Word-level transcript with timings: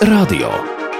radio 0.00 0.48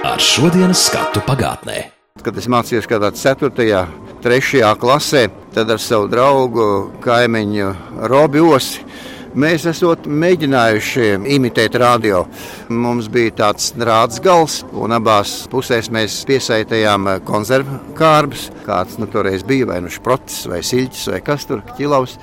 ar 0.05 0.21
šodienas 0.21 0.83
skatu 0.85 1.23
pagātnē. 1.25 1.77
Kad 2.21 2.35
es 2.37 2.45
mācījos 2.51 2.85
kādā 2.89 3.09
4. 3.17 3.49
un 3.49 4.19
3. 4.21 4.61
klasē, 4.77 5.23
tad 5.55 5.71
ar 5.73 5.81
savu 5.81 6.09
draugu 6.11 6.67
kaimiņu 7.01 7.71
Robi 8.11 8.43
Osi. 8.45 8.85
Mēs 9.31 9.63
esam 9.71 9.95
mēģinājuši 10.21 11.05
imitēt 11.33 11.77
radio. 11.79 12.25
Mums 12.69 13.07
bija 13.09 13.31
tāds 13.39 13.71
rāds 13.79 14.19
gals, 14.21 14.59
un 14.75 14.93
abās 14.93 15.47
pusēs 15.49 15.87
mēs 15.89 16.19
piesaistījām 16.27 17.07
konservu 17.25 17.79
kārbus. 17.97 18.49
Kāds 18.67 18.99
nu, 19.01 19.07
toreiz 19.09 19.47
bija, 19.47 19.71
vai 19.71 19.79
nu 19.81 19.89
šprots, 19.89 20.43
vai 20.51 20.59
siļķis, 20.67 21.07
vai 21.15 21.21
kas 21.25 21.47
tur 21.49 21.63
ķilaus. 21.77 22.19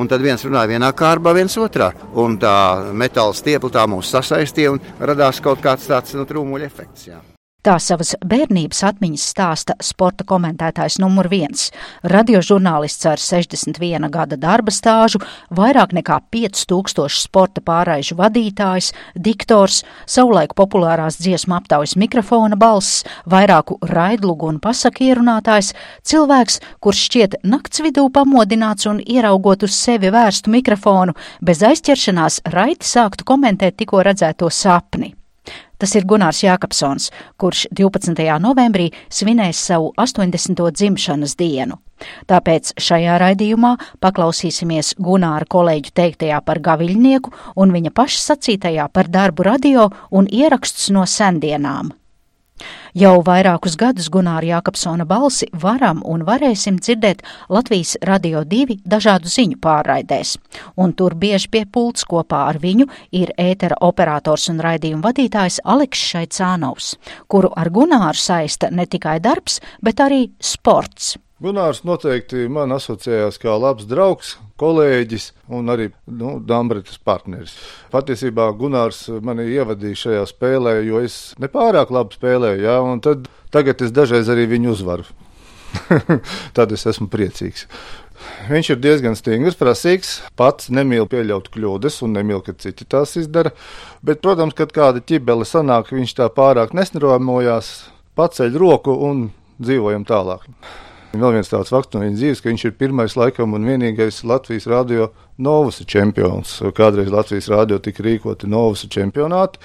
Un 0.00 0.08
tad 0.08 0.24
viens 0.24 0.44
runāja 0.46 0.70
vienā 0.72 0.92
kārbā, 0.96 1.34
viens 1.36 1.58
otrā. 1.60 1.90
Un 2.18 2.38
tā 2.40 2.54
metāla 2.96 3.36
stiepla 3.36 3.72
tā 3.74 3.84
mūs 3.90 4.12
sasaistīja 4.14 4.72
un 4.76 4.80
radās 5.00 5.42
kaut 5.44 5.60
kāds 5.64 5.88
tāds 5.90 6.16
nu, 6.16 6.26
trūmuļa 6.28 6.68
efekts. 6.70 7.08
Jā. 7.10 7.20
Tā 7.62 7.76
savas 7.78 8.16
bērnības 8.26 8.80
atmiņas 8.88 9.24
stāsta 9.30 9.74
sporta 9.86 10.24
komentētājs 10.26 10.96
numur 10.98 11.28
viens- 11.30 11.68
radiožurnālists 12.12 13.06
ar 13.06 13.22
61 13.22 14.08
gada 14.10 14.36
darba 14.36 14.72
stāžu, 14.74 15.20
vairāk 15.48 15.94
nekā 15.94 16.18
5000 16.32 17.20
sporta 17.22 17.60
pārraižu 17.60 18.18
vadītājs, 18.18 18.90
diktors, 19.14 19.84
savulaik 20.06 20.56
populārās 20.56 21.20
dziesmu 21.22 21.54
aptaujas 21.54 21.94
mikrofona 21.94 22.58
balss, 22.58 23.04
vairāku 23.30 23.78
raidlugu 23.78 24.48
un 24.48 24.58
pasaku 24.58 25.04
ierunātājs, 25.12 25.72
cilvēks, 26.02 26.60
kurš 26.80 27.06
šķiet 27.06 27.44
nakts 27.44 27.78
vidū 27.78 28.10
pamodināts 28.10 28.90
un 28.90 28.98
ieraugot 28.98 29.62
uz 29.62 29.70
sevi 29.70 30.10
vērstu 30.10 30.50
mikrofonu, 30.50 31.14
bez 31.40 31.62
aizķeršanās 31.62 32.42
raiti 32.44 32.84
sāktu 32.84 33.22
komentēt 33.22 33.76
tikko 33.76 34.02
redzēto 34.02 34.50
sapni. 34.50 35.21
Tas 35.82 35.96
ir 35.98 36.04
Gunārs 36.06 36.44
Jākapsons, 36.44 37.08
kurš 37.42 37.64
12. 37.74 38.14
novembrī 38.38 38.92
svinēs 39.10 39.58
savu 39.66 39.88
80. 39.98 40.60
dzimšanas 40.78 41.34
dienu. 41.40 41.80
Tāpēc 42.30 42.70
šajā 42.82 43.16
raidījumā 43.18 43.72
paklausīsimies 44.02 44.92
Gunāra 45.02 45.48
kolēģu 45.50 45.94
teiktajā 45.98 46.38
par 46.46 46.62
gaviļnieku 46.62 47.34
un 47.58 47.74
viņa 47.74 47.94
paša 47.98 48.22
sacītajā 48.28 48.86
par 48.94 49.10
darbu 49.10 49.48
radio 49.50 49.88
un 50.14 50.30
ierakstus 50.30 50.92
no 50.94 51.02
sendienām. 51.02 51.90
Jau 52.92 53.22
vairākus 53.24 53.78
gadus 53.80 54.10
Gunāra 54.12 54.44
Jākapsona 54.44 55.06
balsi 55.08 55.46
varam 55.56 56.02
un 56.04 56.26
varēsim 56.28 56.76
dzirdēt 56.76 57.22
Latvijas 57.48 57.94
Radio 58.04 58.42
2 58.44 58.82
dažādu 58.84 59.32
ziņu 59.32 59.56
pārraidēs, 59.64 60.34
un 60.76 60.92
tur 60.92 61.16
bieži 61.16 61.48
pie 61.48 61.64
pults 61.64 62.04
kopā 62.04 62.44
ar 62.50 62.60
viņu 62.60 62.90
ir 63.16 63.32
ētera 63.40 63.80
operators 63.80 64.50
un 64.52 64.60
raidījuma 64.60 65.08
vadītājs 65.08 65.62
Aleks 65.64 66.04
Šaicānovs, 66.12 66.94
kuru 67.32 67.54
ar 67.56 67.72
Gunāru 67.72 68.20
saista 68.20 68.68
ne 68.70 68.84
tikai 68.84 69.18
darbs, 69.24 69.62
bet 69.80 70.04
arī 70.04 70.26
sports. 70.36 71.16
Gunārs 71.42 71.80
noteikti 71.82 72.44
man 72.52 72.70
asociējās 72.76 73.40
kā 73.42 73.54
labs 73.58 73.86
draugs, 73.90 74.36
kolēģis 74.62 75.24
un 75.50 75.72
arī 75.72 75.88
nu, 76.06 76.36
Dambretas 76.38 77.00
partneris. 77.02 77.56
Patiesībā 77.90 78.46
Gunārs 78.60 79.08
mani 79.26 79.48
ievadīja 79.50 79.98
šajā 80.04 80.28
spēlē, 80.30 80.76
jo 80.86 81.00
es 81.02 81.16
nepārāk 81.42 81.90
labi 81.90 82.14
spēlēju, 82.14 82.62
ja, 82.62 82.76
un 82.86 83.02
tad, 83.02 83.26
tagad 83.50 83.82
es 83.82 83.90
dažreiz 83.94 84.30
arī 84.30 84.44
viņu 84.52 84.70
uzvaru. 84.76 85.08
tad 86.56 86.76
es 86.76 86.86
esmu 86.86 87.08
priecīgs. 87.10 87.66
Viņš 88.46 88.70
ir 88.76 88.78
diezgan 88.84 89.18
stingrs, 89.18 89.58
prasīgs, 89.58 90.12
pats 90.38 90.70
nemīl 90.70 91.08
pieļaut 91.10 91.50
kļūdas 91.50 91.98
un 92.06 92.14
nemīl, 92.20 92.38
ka 92.46 92.54
citi 92.54 92.86
tās 92.86 93.16
izdara. 93.18 93.50
Bet, 93.98 94.22
protams, 94.22 94.54
kad 94.54 94.70
kāda 94.74 95.02
ķibele 95.02 95.48
sanāk, 95.48 95.90
viņš 95.90 96.14
tā 96.20 96.30
pārāk 96.30 96.70
nesnirojamojās, 96.78 97.74
paceļ 98.14 98.62
roku 98.62 98.94
un 99.10 99.26
dzīvojam 99.58 100.06
tālāk. 100.06 100.46
Vēl 101.12 101.34
viens 101.36 101.50
tāds 101.52 101.68
fakts 101.68 101.92
no 101.92 102.00
viņa 102.00 102.16
dzīves, 102.16 102.40
ka 102.40 102.48
viņš 102.48 102.62
ir 102.64 102.76
pirmais 102.80 103.14
laikam 103.20 103.52
un 103.52 103.66
vienīgais 103.68 104.22
Latvijas 104.24 104.64
radio 104.70 105.10
Novus 105.36 105.82
čempions. 105.84 106.54
Kādreiz 106.72 107.10
Latvijas 107.12 107.50
radio 107.52 107.76
tika 107.84 108.06
rīkoti 108.06 108.48
Novus 108.48 108.86
čempionāti. 108.88 109.60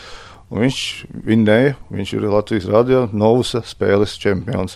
Viņš 0.51 0.81
vinnēja, 1.27 1.77
viņš 1.91 2.13
ir 2.17 2.27
Latvijas 2.33 2.67
radio 2.71 3.05
Novus 3.15 3.55
spēles 3.63 4.17
čempions. 4.19 4.75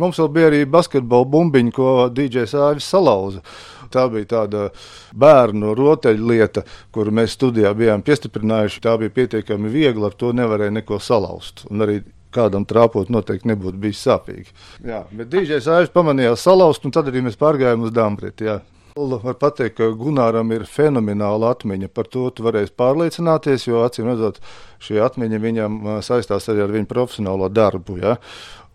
Mums 0.00 0.16
vēl 0.20 0.32
bija 0.32 0.48
arī 0.48 0.64
basketbola 0.68 1.28
bumbiņa, 1.36 1.76
ko 1.76 1.92
DJs 2.08 2.56
Āvis 2.64 2.88
salauza. 2.88 3.44
Tā 3.92 4.08
bija 4.12 4.32
tāda 4.32 4.66
bērnu 5.12 5.76
rotaļlieta, 5.76 6.64
kuru 6.96 7.12
mēs 7.16 7.36
studijā 7.36 7.76
bijām 7.76 8.00
piestiprinājuši. 8.04 8.82
Tā 8.88 8.96
bija 9.00 9.12
pietiekami 9.20 9.68
viegla, 9.72 10.08
ar 10.08 10.16
to 10.16 10.32
nevarēja 10.36 10.80
neko 10.80 10.96
salauzt. 11.00 11.66
Un 11.68 11.84
arī 11.84 12.00
kādam 12.36 12.68
trāpot 12.68 13.10
noteikti 13.12 13.50
nebūtu 13.50 13.80
bijis 13.80 14.04
sāpīgi. 14.06 14.52
Jā, 14.86 15.02
bet 15.16 15.32
DJs 15.32 15.68
Aivs 15.72 15.92
pamanīja 15.94 16.36
salauzt, 16.40 16.84
un 16.86 16.94
tad 16.94 17.08
arī 17.10 17.24
mēs 17.26 17.40
pārgājām 17.40 17.88
uz 17.88 17.94
Dāmbrietu. 17.96 18.60
Var 18.96 19.34
teikt, 19.52 19.74
ka 19.76 19.90
Gunāram 19.92 20.54
ir 20.56 20.62
fenomenāla 20.64 21.50
atmiņa. 21.52 21.90
Par 21.92 22.06
to 22.08 22.30
tu 22.32 22.46
varēsi 22.46 22.72
pārliecināties, 22.80 23.66
jo 23.66 23.82
acīm 23.84 24.08
redzot, 24.08 24.38
šī 24.80 25.02
atmiņa 25.04 25.40
viņam 25.42 25.74
saistās 26.06 26.48
arī 26.48 26.64
ar 26.64 26.72
viņa 26.72 26.88
profesionālo 26.88 27.50
darbu. 27.52 27.98
Ja? 28.00 28.14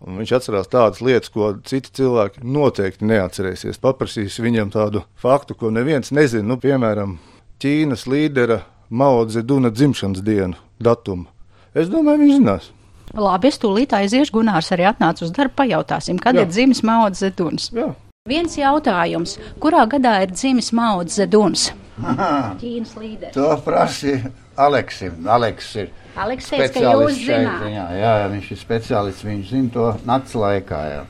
Un 0.06 0.20
viņš 0.22 0.34
atcerās 0.38 0.70
tādas 0.70 1.02
lietas, 1.02 1.30
ko 1.34 1.48
citi 1.66 1.90
cilvēki 1.98 2.42
noteikti 2.46 3.06
neatcerēsies. 3.10 3.82
Paprasīs 3.82 4.38
viņam 4.42 4.70
tādu 4.74 5.02
faktu, 5.18 5.58
ko 5.58 5.72
neviens 5.74 6.14
nezina. 6.14 6.52
Nu, 6.52 6.58
piemēram, 6.62 7.18
Ķīnas 7.62 8.06
līdera 8.10 8.60
Mao 8.90 9.26
Zeduna 9.30 9.70
dzimšanas 9.74 10.22
dienu 10.22 10.58
datumu. 10.78 11.26
Es 11.74 11.90
domāju, 11.90 12.22
viņš 12.22 12.38
zinās. 12.38 12.70
Labi, 13.12 13.50
es 13.52 13.60
tūlīt 13.60 13.92
aiziešu, 13.96 14.38
Gunārs 14.38 14.72
arī 14.72 14.86
atnāca 14.88 15.26
uz 15.26 15.32
darbu, 15.36 15.56
pajautāsim, 15.60 16.20
kad 16.22 16.36
Jā. 16.36 16.46
ir 16.46 16.52
dzimis 16.52 16.82
Mauds 16.86 17.20
Zeduns. 17.20 17.68
Jā. 17.76 17.90
Viens 18.28 18.54
jautājums, 18.56 19.36
kurā 19.60 19.82
gadā 19.90 20.20
ir 20.24 20.32
dzimis 20.32 20.70
Mauds 20.72 21.18
Zeduns? 21.18 21.72
Ķīnas 22.00 22.94
līderis. 22.96 23.34
To 23.36 23.50
prasīja 23.64 24.30
Aleksim. 24.56 25.26
Aleks 25.28 25.74
ir. 25.80 25.90
Aleks 26.16 26.50
teica, 26.52 26.68
ka 26.74 26.92
jūs 26.92 27.20
zināt. 27.24 27.64
Jā, 27.72 27.86
jā, 27.96 28.12
viņš 28.32 28.50
ir 28.52 28.60
speciālists, 28.60 29.24
viņš 29.24 29.52
zina 29.52 29.72
to 29.72 29.88
nakts 30.08 30.36
laikā. 30.36 30.80
Jā. 30.92 31.02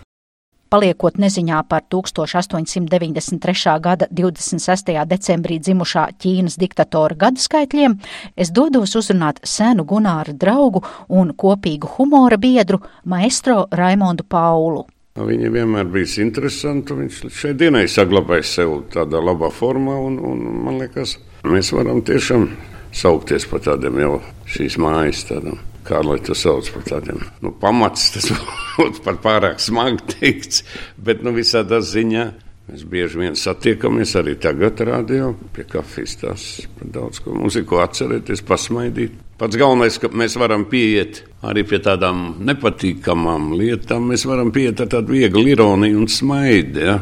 Paliekot 0.72 1.18
neziņā 1.20 1.58
par 1.68 1.82
1893. 1.92 3.72
gada 3.84 4.06
26. 4.08 4.92
decembrī 5.10 5.58
dzimušā 5.60 6.04
Ķīnas 6.16 6.56
diktatora 6.56 7.18
gadaskaitļiem, 7.20 7.98
es 8.40 8.48
dodos 8.56 8.96
uzrunāt 8.96 9.42
senu 9.44 9.84
Gunāra 9.84 10.32
draugu 10.32 10.80
un 11.12 11.34
kopīgu 11.36 11.90
humora 11.98 12.38
biedru 12.40 12.80
maestro 13.04 13.66
Raimondu 13.68 14.24
Paulu. 14.24 14.86
Viņam 15.20 15.52
vienmēr 15.58 15.90
bija 15.92 16.22
interesanti. 16.24 16.96
Viņš 16.96 17.18
šai 17.36 17.52
dienai 17.60 17.84
saglabāja 17.84 18.46
sevi 18.48 18.78
tādā 18.94 19.20
labā 19.20 19.50
formā, 19.52 19.98
un, 20.00 20.16
un 20.24 20.40
man 20.64 20.80
liekas, 20.80 21.18
mēs 21.44 21.74
varam 21.76 22.00
tiešām 22.00 22.48
saukties 22.96 23.44
par 23.50 23.60
tādiem 23.68 24.00
jau 24.00 24.14
šīs 24.48 24.80
mājas 24.80 25.26
tādām 25.28 25.60
kā 25.86 26.02
lai 26.04 26.18
to 26.24 26.36
sauc 26.38 26.68
par 26.74 26.86
tādiem 26.88 27.20
nu, 27.44 27.52
pamats, 27.62 28.10
tas 28.14 28.30
būtu 28.76 29.04
pat 29.04 29.20
pārāk 29.24 29.60
smagi 29.62 30.16
teikts, 30.16 30.64
bet 30.96 31.24
nu, 31.26 31.34
visādā 31.36 31.82
ziņā. 31.84 32.30
Mēs 32.72 32.84
bieži 32.86 33.18
vien 33.18 33.34
satiekamies 33.36 34.12
arī 34.16 34.36
tagad, 34.40 34.78
radio 34.86 35.32
pie 35.52 35.64
kafijas. 35.68 36.14
Tas 36.20 36.44
par 36.78 36.92
daudz 36.94 37.18
ko 37.20 37.34
mums 37.34 37.56
ir 37.58 37.66
ko 37.68 37.80
atcerēties, 37.82 38.44
pasmaidīt. 38.46 39.16
Pats 39.40 39.58
galvenais, 39.58 39.98
ka 39.98 40.08
mēs 40.14 40.38
varam 40.38 40.68
pieiet 40.70 41.24
arī 41.42 41.64
pie 41.66 41.80
tādām 41.82 42.36
nepatīkamām 42.46 43.50
lietām. 43.58 44.06
Mēs 44.12 44.24
varam 44.30 44.54
pieiet 44.54 44.80
ar 44.80 44.92
tādu 44.94 45.18
vieglu 45.18 45.42
ironiju 45.50 45.98
un 46.04 46.06
smaidu. 46.06 46.86
Ja? 46.86 46.96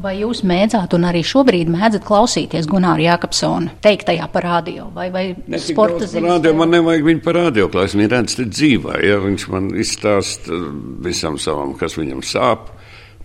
Vai 0.00 0.14
jūs 0.22 0.40
mēdzat 0.48 0.94
un 0.96 1.04
arī 1.04 1.20
šobrīd 1.26 1.68
mēdzat 1.70 2.04
klausīties 2.06 2.66
Gunāra 2.70 3.02
Jākapsona 3.04 3.74
teiktajā 3.84 4.24
par 4.32 4.46
radio 4.46 4.86
vai, 4.94 5.10
vai 5.12 5.24
sporta 5.60 6.08
ziņā? 6.08 6.38
Man 6.56 6.72
nevajag 6.72 7.04
viņu 7.06 7.20
par 7.24 7.36
radio 7.36 7.68
klāstu, 7.72 8.00
viņa 8.00 8.08
redz 8.14 8.36
te 8.38 8.46
dzīvā, 8.48 8.96
ja 9.04 9.18
viņš 9.20 9.44
man 9.52 9.68
izstāsta 9.76 10.60
visam 11.04 11.36
savam, 11.42 11.74
kas 11.78 11.98
viņam 12.00 12.22
sāp. 12.24 12.70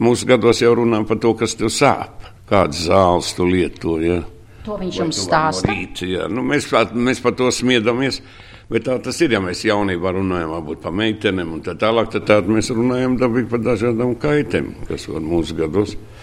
Mūsu 0.03 0.27
gados 0.29 0.59
jau 0.61 0.73
runā 0.77 0.99
par 1.07 1.21
to, 1.23 1.31
kas 1.39 1.55
tev 1.57 1.71
sāp, 1.73 2.27
kādas 2.51 2.83
zāles 2.89 3.31
tu 3.37 3.47
lieto, 3.47 3.95
ja. 4.03 4.19
To 4.67 4.75
viņš 4.77 4.99
jums 4.99 5.23
stāsta. 5.23 5.71
Rīt, 5.71 6.03
ja. 6.03 6.27
nu, 6.27 6.43
mēs, 6.45 6.67
mēs 6.93 7.23
par 7.23 7.37
to 7.39 7.47
smiedamies. 7.53 8.19
Bet 8.67 8.83
tā 8.83 8.97
tas 8.99 9.15
ir, 9.23 9.31
ja 9.31 9.39
mēs 9.39 9.61
jaunībā 9.63 10.11
runājam 10.11 10.51
varbūt, 10.51 10.81
par 10.83 10.91
meitenēm 10.91 11.53
un 11.55 11.61
tā 11.63 11.77
tālāk, 11.79 12.11
tad 12.11 12.25
tā 12.27 12.41
mēs 12.43 12.67
runājam 12.75 13.15
dabīgi 13.15 13.47
par 13.53 13.61
dažādām 13.63 14.17
kaitēm, 14.19 14.73
kas 14.89 15.07
var 15.07 15.23
mūsu 15.23 15.55
gados 15.55 15.95
būt. 15.95 16.16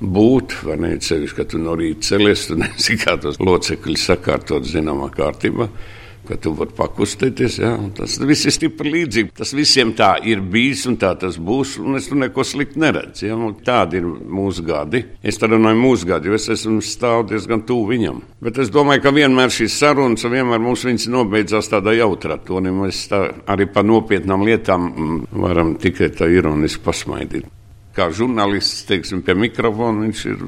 Vai 0.00 0.78
ne? 0.78 0.96
Ceļš, 1.02 1.34
ka 1.34 1.46
tu 1.50 1.58
no 1.62 1.74
rīta 1.78 2.12
celies, 2.12 2.46
tu 2.48 2.58
nezini, 2.60 3.00
kā 3.02 3.16
tos 3.20 3.40
locekļus 3.42 4.10
sakārtot 4.12 4.68
zināmā 4.68 5.10
kārtībā. 5.14 5.70
ka 6.28 6.36
tu 6.36 6.52
vari 6.52 6.74
pakustēties. 6.76 7.54
Jā. 7.62 7.70
Tas 7.96 8.18
viss 8.20 8.44
ir 8.44 8.52
stipri 8.52 8.92
līdzīgi. 8.92 9.32
Tas 9.38 9.54
visiem 9.56 9.94
tā 9.96 10.10
ir 10.28 10.42
bijis 10.44 10.84
un 10.90 10.98
tā 11.00 11.14
tas 11.16 11.38
būs. 11.40 11.78
Es 11.96 12.10
tur 12.10 12.20
neko 12.20 12.44
sliktu 12.44 12.82
neredzu. 12.82 13.26
Jā. 13.30 13.38
Tādi 13.64 14.02
ir 14.02 14.08
mūsu 14.08 14.64
gadi. 14.66 15.04
Es 15.22 15.40
tā 15.40 15.48
runāju 15.48 15.80
mūsu 15.80 16.10
gadi, 16.10 16.28
jo 16.28 16.36
es 16.36 16.50
esmu 16.52 16.82
stāvot 16.84 17.32
diezgan 17.32 17.64
tuvu 17.68 17.94
viņam. 17.94 18.22
Bet 18.44 18.60
es 18.60 18.72
domāju, 18.74 19.06
ka 19.06 19.14
vienmēr 19.16 19.54
šīs 19.54 19.80
sarunas, 19.80 20.28
vienmēr 20.28 20.60
mums 20.60 20.84
viņas 20.84 21.08
nobeidzās 21.16 21.72
tādā 21.72 21.96
jautrā 21.96 22.36
tonī. 22.44 22.74
Mēs 22.76 23.06
tā 23.08 23.24
arī 23.48 23.70
par 23.72 23.88
nopietnām 23.88 24.44
lietām 24.44 24.90
mm, 24.90 25.22
varam 25.46 25.78
tikai 25.80 26.12
tā 26.12 26.28
ironiski 26.28 26.84
pasmaidīt. 26.84 27.48
Kā 27.98 28.12
žurnālists, 28.14 28.84
teiksim, 28.86 29.24
pie 29.26 29.34
mikrofona 29.34 30.06
viņš 30.06 30.24
ir 30.30 30.42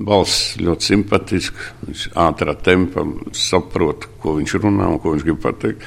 Balss 0.00 0.56
ļoti 0.58 0.86
simpātisks, 0.88 1.72
viņš 1.86 2.04
ātrā 2.18 2.56
tempā 2.58 3.04
saprot, 3.38 4.08
ko 4.22 4.34
viņš 4.40 4.54
runā 4.62 4.88
un 4.90 4.98
ko 5.02 5.14
viņš 5.14 5.26
grib 5.26 5.38
pateikt. 5.44 5.84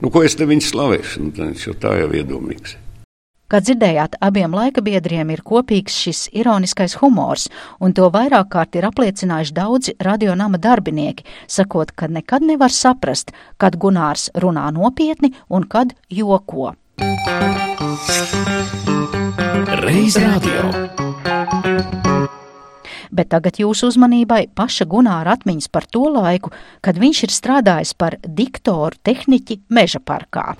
Nu, 0.00 0.12
ko 0.14 0.22
es 0.24 0.36
te 0.38 0.46
viņu 0.48 0.64
slavēšu? 0.64 1.24
Nu, 1.26 1.32
viņš 1.50 1.64
jau 1.66 1.74
tā 1.82 1.96
jau 1.98 2.08
iedomīgs. 2.14 2.78
Kā 3.48 3.62
dzirdējāt, 3.64 4.18
abiem 4.20 4.52
laika 4.52 4.82
biedriem 4.84 5.30
ir 5.32 5.40
kopīgs 5.40 5.94
šis 5.96 6.26
ironiskais 6.36 6.98
humors, 7.00 7.46
un 7.80 7.96
to 7.96 8.10
vairāk 8.12 8.50
kārt 8.52 8.76
ir 8.76 8.84
apliecinājuši 8.88 9.56
daudzi 9.56 9.96
radionama 10.04 10.60
darbinieki, 10.60 11.24
sakot, 11.48 11.92
ka 11.96 12.12
nekad 12.12 12.44
nevar 12.44 12.72
saprast, 12.72 13.32
kad 13.56 13.80
Gunārs 13.80 14.28
runā 14.36 14.68
nopietni 14.76 15.32
un 15.48 15.64
kad 15.64 15.96
joko. 16.12 16.74
Reiz 19.66 20.14
radio 20.16 20.70
bet 23.10 23.30
tagad 23.32 23.58
jūsu 23.58 23.88
uzmanībai 23.90 24.44
paša 24.54 24.86
Gunāra 24.86 25.34
atmiņas 25.34 25.70
par 25.74 25.88
to 25.90 26.04
laiku, 26.12 26.52
kad 26.84 27.00
viņš 27.00 27.22
ir 27.26 27.34
strādājis 27.34 27.94
par 27.98 28.18
diktoru 28.22 29.00
tehniķi 29.02 29.60
Meža 29.74 29.98
parkā. 29.98 30.52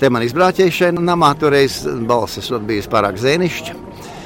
Te 0.00 0.10
man 0.10 0.24
izbrāķēja 0.26 0.74
šeit 0.74 0.98
namā, 0.98 1.34
toreiz 1.38 1.82
balss 2.08 2.40
esot 2.42 2.64
bijis 2.66 2.90
pārāk 2.90 3.20
zēnišķi 3.22 3.76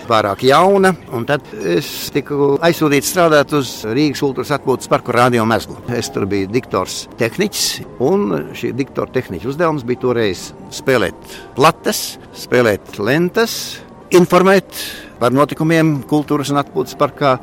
pārāk 0.09 0.45
jauna. 0.47 0.93
Tad 1.29 1.47
es 1.75 1.89
tiku 2.15 2.55
aizsūtīts 2.65 3.13
strādāt 3.13 3.55
uz 3.57 3.73
Rīgas 3.89 4.23
kultūras 4.25 4.53
atpūtas 4.57 4.91
parku 4.91 5.15
radio 5.17 5.47
mezglu. 5.49 5.79
Es 5.97 6.11
tur 6.15 6.29
biju 6.31 6.51
diktors 6.53 7.05
tehniķis, 7.21 7.67
un 8.07 8.53
šī 8.57 8.73
diktora 8.77 9.13
tehniķa 9.15 9.51
uzdevums 9.53 9.87
bija 9.87 10.05
toreiz 10.07 10.51
spēlēt 10.75 11.37
plates, 11.57 12.05
spēlēt 12.37 13.01
lentas, 13.03 13.59
informēt 14.15 14.87
par 15.21 15.35
notikumiem 15.35 16.03
kultūras 16.09 16.51
un 16.53 16.61
atpūtas 16.61 16.97
parkā. 16.99 17.37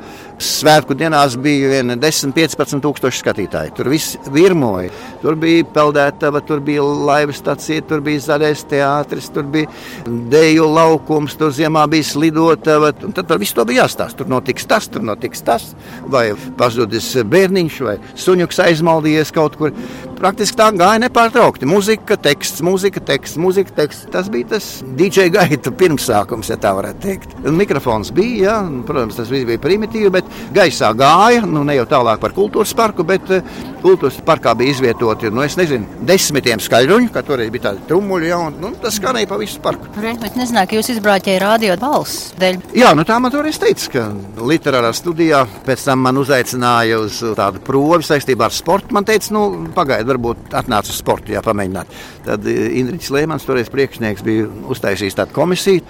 Svētku 0.44 0.96
dienās 0.98 1.36
bija 1.40 1.82
10-15 1.84 2.82
tūkstoši 2.84 3.20
skatītāji. 3.22 3.74
Tur 3.76 3.90
viss 3.92 4.18
virmoja. 4.34 4.92
Tur 5.22 5.38
bija 5.40 5.66
peldētava, 5.74 6.42
tur 6.46 6.62
bija 6.64 6.84
laivas 6.84 7.40
stācija, 7.42 7.84
tur 7.88 8.02
bija 8.04 8.22
zaļais 8.24 8.64
teātris, 8.70 9.30
tur 9.34 9.46
bija 9.50 9.70
deju 10.32 10.68
laukums, 10.70 11.36
tur 11.40 11.54
ziemā 11.54 11.86
bija 11.90 12.08
slidotava. 12.10 12.92
Tad 13.04 13.22
tur 13.30 13.42
viss 13.42 13.56
to 13.56 13.66
bija 13.68 13.84
jāstāsta. 13.84 14.22
Tur 14.22 14.30
notiks 14.30 14.66
tas, 14.70 14.88
tur 14.90 15.04
notiks 15.06 15.44
tas, 15.46 15.70
vai 16.10 16.28
pazudis 16.58 17.10
bērniņš, 17.30 17.78
vai 17.86 17.98
suņuks 18.14 18.62
aizmaldījies 18.68 19.34
kaut 19.34 19.58
kur. 19.60 19.74
Praktiski 20.14 20.56
tā 20.56 20.68
gāja 20.72 21.00
nepārtraukti. 21.02 21.66
Mūzika, 21.68 22.16
teksts, 22.22 22.62
mūzika, 22.64 23.02
teksts, 23.04 23.38
mūzika, 23.40 23.74
teksts. 23.76 24.06
Tas 24.14 24.30
bija 24.32 24.54
tas 24.54 24.68
DJ 24.96 25.26
gaita 25.34 25.72
pirmsākums, 25.74 26.52
ja 26.52 26.58
tā 26.60 26.70
varētu 26.76 27.02
teikt. 27.02 27.34
Un 27.42 27.58
mikrofons 27.64 28.12
bija, 28.14 28.44
ja, 28.44 28.56
protams, 28.86 29.18
tas 29.18 29.32
viss 29.32 29.48
bija 29.48 29.62
primitīvi, 29.62 30.12
bet 30.14 30.28
gaisā 30.54 30.92
gāja, 30.96 31.44
nu 31.48 31.64
ne 31.66 31.78
jau 31.80 31.88
tālāk 31.90 32.22
par 32.22 32.36
kultūras 32.36 32.74
parku, 32.76 33.06
bet 33.08 33.32
uh, 33.32 33.56
kultūras 33.84 34.16
parkā 34.24 34.54
bija 34.56 34.74
izvietoti, 34.74 35.30
nu 35.34 35.44
nezinu, 35.44 36.04
desmitiem 36.08 36.62
skaļruņu, 36.62 37.10
kā 37.12 37.22
toreiz 37.26 37.50
bija 37.52 37.68
tādi 37.68 37.84
trumuļi, 37.90 38.30
ja, 38.30 38.40
un 38.48 38.56
nu, 38.62 38.72
tas 38.80 38.96
skanēja 38.98 39.28
pa 39.30 39.38
visu 39.40 39.60
parku. 39.64 39.90
Re, 40.00 40.14
bet 40.20 40.38
nezināju, 40.40 40.70
ka 40.70 40.78
jūs 40.78 40.90
izbrauķēja 40.94 41.42
radio 41.42 41.76
balss 41.80 42.32
dēļ. 42.40 42.60
Jā, 42.78 42.94
nu 42.96 43.04
tā 43.08 43.18
man 43.22 43.32
toreiz 43.34 43.58
teica, 43.60 43.90
ka 43.92 44.06
literārā 44.44 44.92
studijā 44.96 45.44
pēc 45.66 45.84
tam 45.88 46.04
man 46.06 46.20
uzaicināja 46.20 47.00
uz 47.04 47.20
tādu 47.36 47.60
provi 47.64 48.06
saistībā 48.06 48.48
ar 48.48 48.56
sportu. 48.56 48.94
Man 48.96 49.06
teica, 49.08 49.32
nu 49.36 49.44
pagaidi, 49.76 50.08
varbūt 50.12 50.56
atnāc 50.56 50.88
uz 50.90 51.00
sportu, 51.00 51.34
jā, 51.36 51.44
pamēģināt. 51.44 51.94
Tad 52.24 52.48
eh, 52.48 52.78
Indričs 52.80 53.12
Lēmans, 53.14 53.44
toreiz 53.46 53.70
priekšnieks, 53.72 54.24
bija 54.24 54.48
uztaisījis 54.72 55.20
tādu 55.20 55.36
komisiju, 55.36 55.84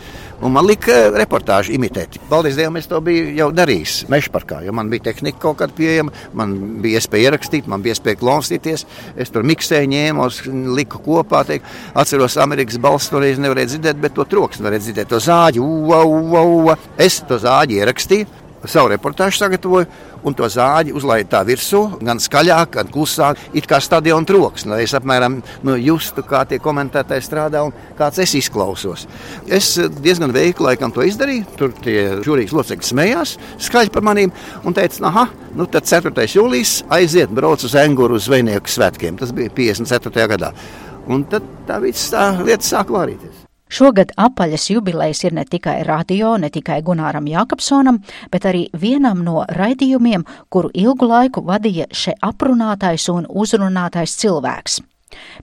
un 0.44 0.52
man 0.54 0.66
lika 0.68 1.08
reportāžu 1.14 1.74
imitēt. 1.74 2.18
Paldies 2.28 2.58
Dievam, 2.58 2.76
es 2.78 2.88
to 2.90 3.00
biju 3.04 3.32
jau 3.36 3.48
darījis 3.54 4.04
Mešparkā, 4.12 4.60
jo 4.66 4.74
man 4.76 4.90
bija 4.92 5.08
tehnika 5.08 5.40
kaut 5.42 5.58
kāda 5.62 5.76
pieejama, 5.76 6.12
man 6.36 6.54
bija 6.84 7.00
iespēja 7.00 7.30
ierakstīt, 7.30 7.68
man 7.70 7.84
bija 7.84 7.96
iespēja 7.96 8.20
klausīties. 8.20 8.86
Es 9.20 9.32
tur 9.34 9.46
miksēju, 9.48 9.90
ņēmu, 9.94 10.28
liku 10.76 11.00
kopā. 11.04 11.44
Teik. 11.48 11.66
Atceros, 11.98 12.38
Amerikas 12.40 12.80
balss 12.82 13.12
toreiz 13.12 13.40
nevarēja 13.42 13.74
dzirdēt, 13.74 14.00
bet 14.00 14.16
to 14.16 14.28
troksni 14.28 14.68
varēja 14.68 14.86
dzirdēt, 14.86 15.10
to 15.12 15.20
zāģi. 15.24 15.64
Ua, 15.64 16.04
ua, 16.04 16.46
ua. 16.60 16.78
Es 17.00 17.20
to 17.28 17.40
zāģi 17.40 17.80
ierakstīju 17.80 18.43
savu 18.70 18.90
reportāžu 18.92 19.38
sagatavoju, 19.38 19.86
un 20.24 20.36
to 20.36 20.48
zāģi 20.48 20.94
uzlaidu 20.96 21.30
tā 21.34 21.42
virsū, 21.46 21.82
gan 22.04 22.20
skaļāk, 22.22 22.70
gan 22.78 22.90
klusāk, 22.92 23.40
it 23.56 23.68
kā 23.68 23.80
stadiona 23.82 24.26
troksni. 24.28 24.72
Lai 24.72 24.82
es 24.86 24.94
apmēram 24.96 25.40
nu, 25.66 25.76
justu, 25.80 26.24
kā 26.26 26.44
tie 26.48 26.60
komentētāji 26.62 27.26
strādā 27.26 27.64
un 27.66 27.74
kāds 27.98 28.22
es 28.24 28.34
izklausos. 28.40 29.06
Es 29.46 29.74
diezgan 30.00 30.32
veikli 30.34 30.70
laikam 30.70 30.94
to 30.94 31.04
izdarīju. 31.04 31.46
Tur 31.60 31.76
tie 31.84 31.98
žūrijas 32.24 32.56
locekļi 32.56 32.90
smējās 32.90 33.36
skaļi 33.68 33.92
par 33.94 34.06
manīm 34.06 34.32
un 34.64 34.76
teica, 34.76 35.12
ah, 35.12 35.32
nu 35.54 35.68
tad 35.70 35.88
4. 35.90 36.26
jūlijas 36.38 36.80
aiziet, 36.94 37.32
brauc 37.34 37.64
uz 37.66 37.76
Enguru 37.78 38.18
zvejnieku 38.18 38.70
svētkiem. 38.70 39.20
Tas 39.20 39.34
bija 39.36 39.52
54. 39.52 40.28
gadā. 40.36 40.54
Un 41.04 41.26
tad 41.28 41.44
tā 41.68 41.82
viss 41.84 42.12
tā 42.14 42.30
lieta 42.40 42.64
sāk 42.64 42.92
vārīties. 42.94 43.43
Šogad 43.74 44.12
apaļas 44.14 44.68
jubilejas 44.70 45.24
ir 45.24 45.32
ne 45.34 45.42
tikai 45.50 45.80
radio, 45.82 46.36
ne 46.38 46.46
tikai 46.54 46.76
Gunāram 46.86 47.26
Jākapsonam, 47.26 47.96
bet 48.30 48.46
arī 48.46 48.68
vienam 48.70 49.24
no 49.26 49.40
raidījumiem, 49.50 50.22
kuru 50.46 50.70
ilgu 50.78 51.08
laiku 51.10 51.42
vadīja 51.48 51.88
še 51.90 52.14
aprunātais 52.22 53.08
un 53.10 53.26
uzrunātais 53.26 54.14
cilvēks. 54.22 54.78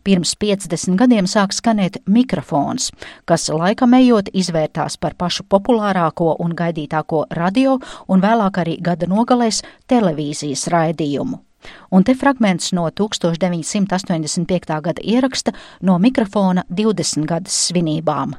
Pirms 0.07 0.31
50 0.39 0.95
gadiem 1.03 1.27
sāk 1.27 1.51
skanēt 1.55 1.99
mikrofons, 2.07 2.93
kas 3.27 3.51
laikam 3.51 3.99
ejot 3.99 4.31
izvērtās 4.31 4.95
par 4.95 5.19
pašu 5.19 5.49
populārāko 5.51 6.37
un 6.39 6.55
gaidītāko 6.55 7.25
radio 7.35 7.79
un 8.07 8.23
vēlāk 8.23 8.63
arī 8.63 8.79
gada 8.79 9.11
nogalēs 9.11 9.59
televīzijas 9.91 10.69
raidījumu. 10.71 11.43
Un 11.91 12.03
te 12.03 12.15
fragments 12.15 12.71
no 12.73 12.87
1985. 12.89 14.81
gada 14.81 15.01
ieraksta 15.03 15.51
no 15.81 15.97
mikrofona 15.99 16.63
20 16.69 17.25
gadas 17.29 17.57
svinībām. 17.67 18.35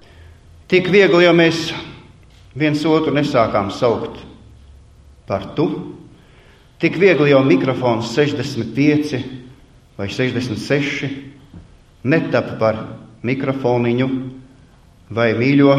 Tik 0.69 0.89
viegli 0.93 1.25
jau 1.25 1.35
mēs 1.37 1.73
viens 2.59 2.85
otru 2.89 3.13
nesākām 3.15 3.71
saukt 3.71 4.21
par 5.29 5.53
tu, 5.57 5.69
tik 6.81 6.97
viegli 7.01 7.31
jau 7.31 7.43
mikrofons 7.45 8.11
65 8.15 9.21
vai 9.99 10.09
66 10.09 11.11
netapa 12.05 12.57
par 12.59 12.81
mikrofoniņu 13.23 14.09
vai 15.13 15.33
mīļo 15.39 15.75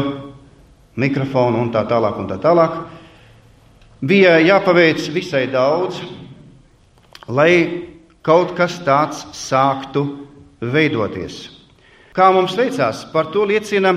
mikrofonu 1.00 1.60
un 1.60 1.72
tā 1.74 1.82
tālāk 1.88 2.20
un 2.22 2.28
tā 2.30 2.38
tālāk. 2.42 2.76
Bija 4.04 4.36
jāpaveic 4.42 5.00
visai 5.14 5.46
daudz, 5.52 6.00
lai 7.28 7.82
kaut 8.24 8.56
kas 8.56 8.80
tāds 8.84 9.24
sāktu 9.36 10.04
veidoties. 10.60 11.50
Kā 12.14 12.32
mums 12.32 12.56
veicās, 12.56 13.04
par 13.12 13.26
to 13.34 13.44
liecina 13.48 13.92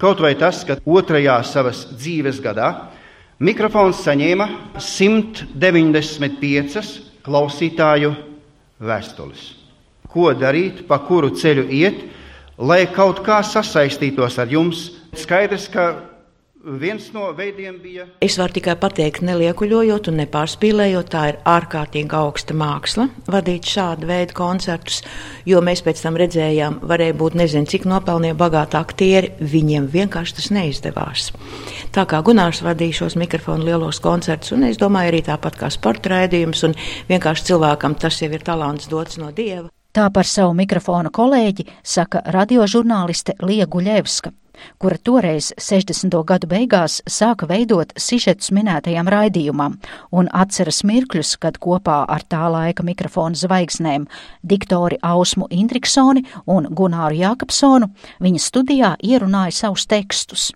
kaut 0.00 0.20
vai 0.20 0.34
tas, 0.38 0.64
ka 0.66 0.76
otrajā 0.84 1.42
savas 1.46 1.86
dzīves 1.94 2.40
gadā 2.44 2.90
mikrofons 3.40 4.02
saņēma 4.04 4.48
195 4.78 7.00
klausītāju 7.24 8.14
vēstules. 8.84 9.54
Ko 10.10 10.34
darīt, 10.38 10.86
pa 10.86 10.98
kuru 11.02 11.30
ceļu 11.34 11.64
iet, 11.74 12.04
lai 12.58 12.86
kaut 12.94 13.22
kā 13.26 13.42
sasaistītos 13.42 14.38
ar 14.38 14.48
jums? 14.52 14.90
Skaidrs, 15.14 15.68
ka 15.72 15.94
Viens 16.64 17.10
no 17.12 17.26
veidiem 17.36 17.76
bija. 17.76 18.06
Es 18.24 18.38
varu 18.40 18.54
tikai 18.56 18.72
pateikt, 18.80 19.20
neliekuļojot 19.28 20.06
un 20.08 20.14
nepārspīlējot, 20.22 21.08
tā 21.12 21.24
ir 21.28 21.38
ārkārtīgi 21.44 22.16
augsta 22.16 22.54
māksla 22.56 23.10
vadīt 23.28 23.68
šādu 23.68 24.08
veidu 24.08 24.32
koncertus, 24.38 25.02
jo 25.44 25.60
mēs 25.60 25.82
pēc 25.84 26.00
tam 26.00 26.16
redzējām, 26.16 26.78
varēja 26.88 27.16
būt 27.20 27.36
nezinu, 27.36 27.68
cik 27.68 27.84
nopelnīja 27.90 28.36
bagāti 28.40 28.78
aktieri, 28.80 29.34
viņiem 29.44 29.90
vienkārši 29.92 30.38
tas 30.38 30.48
neizdevās. 30.56 31.26
Tā 31.92 32.06
kā 32.08 32.22
Gunārs 32.24 32.62
vadīja 32.64 33.02
šos 33.02 33.18
mikrofonu 33.20 33.68
lielos 33.68 34.00
koncertus, 34.00 34.54
un 34.56 34.64
es 34.70 34.80
domāju 34.80 35.12
arī 35.12 35.20
tāpat 35.26 35.58
kā 35.60 35.68
sporta 35.68 36.14
raidījums, 36.14 36.64
un 36.64 36.76
vienkārši 37.10 37.50
cilvēkam 37.50 37.98
tas 38.00 38.22
jau 38.22 38.30
ir 38.32 38.46
talants 38.46 38.88
dots 38.88 39.20
no 39.20 39.28
Dieva. 39.36 39.68
Tā 39.92 40.08
par 40.10 40.24
savu 40.24 40.56
mikrofonu 40.56 41.12
kolēģi 41.12 41.68
saka 41.84 42.24
radiožurnāliste 42.32 43.36
Lija 43.44 43.68
Guļevska. 43.68 44.32
Kura 44.78 44.98
toreiz 44.98 45.52
60. 45.58 46.14
gadu 46.26 46.48
beigās 46.50 47.00
sāka 47.10 47.48
veidot 47.50 47.92
sižetus 47.96 48.52
minētajam 48.54 49.08
raidījumam 49.10 49.78
un 50.12 50.30
atceras 50.32 50.82
mirkļus, 50.86 51.36
kad 51.42 51.58
kopā 51.62 52.02
ar 52.08 52.24
tā 52.28 52.44
laika 52.52 52.86
mikrofonu 52.86 53.38
zvaigznēm 53.38 54.08
diktori 54.42 54.98
Ausmu 55.02 55.48
Indriksoni 55.50 56.24
un 56.46 56.68
Gunāru 56.70 57.18
Jākapsonu 57.20 57.90
viņa 58.24 58.42
studijā 58.42 58.94
ierunāja 59.02 59.54
savus 59.64 59.88
tekstus. 59.90 60.52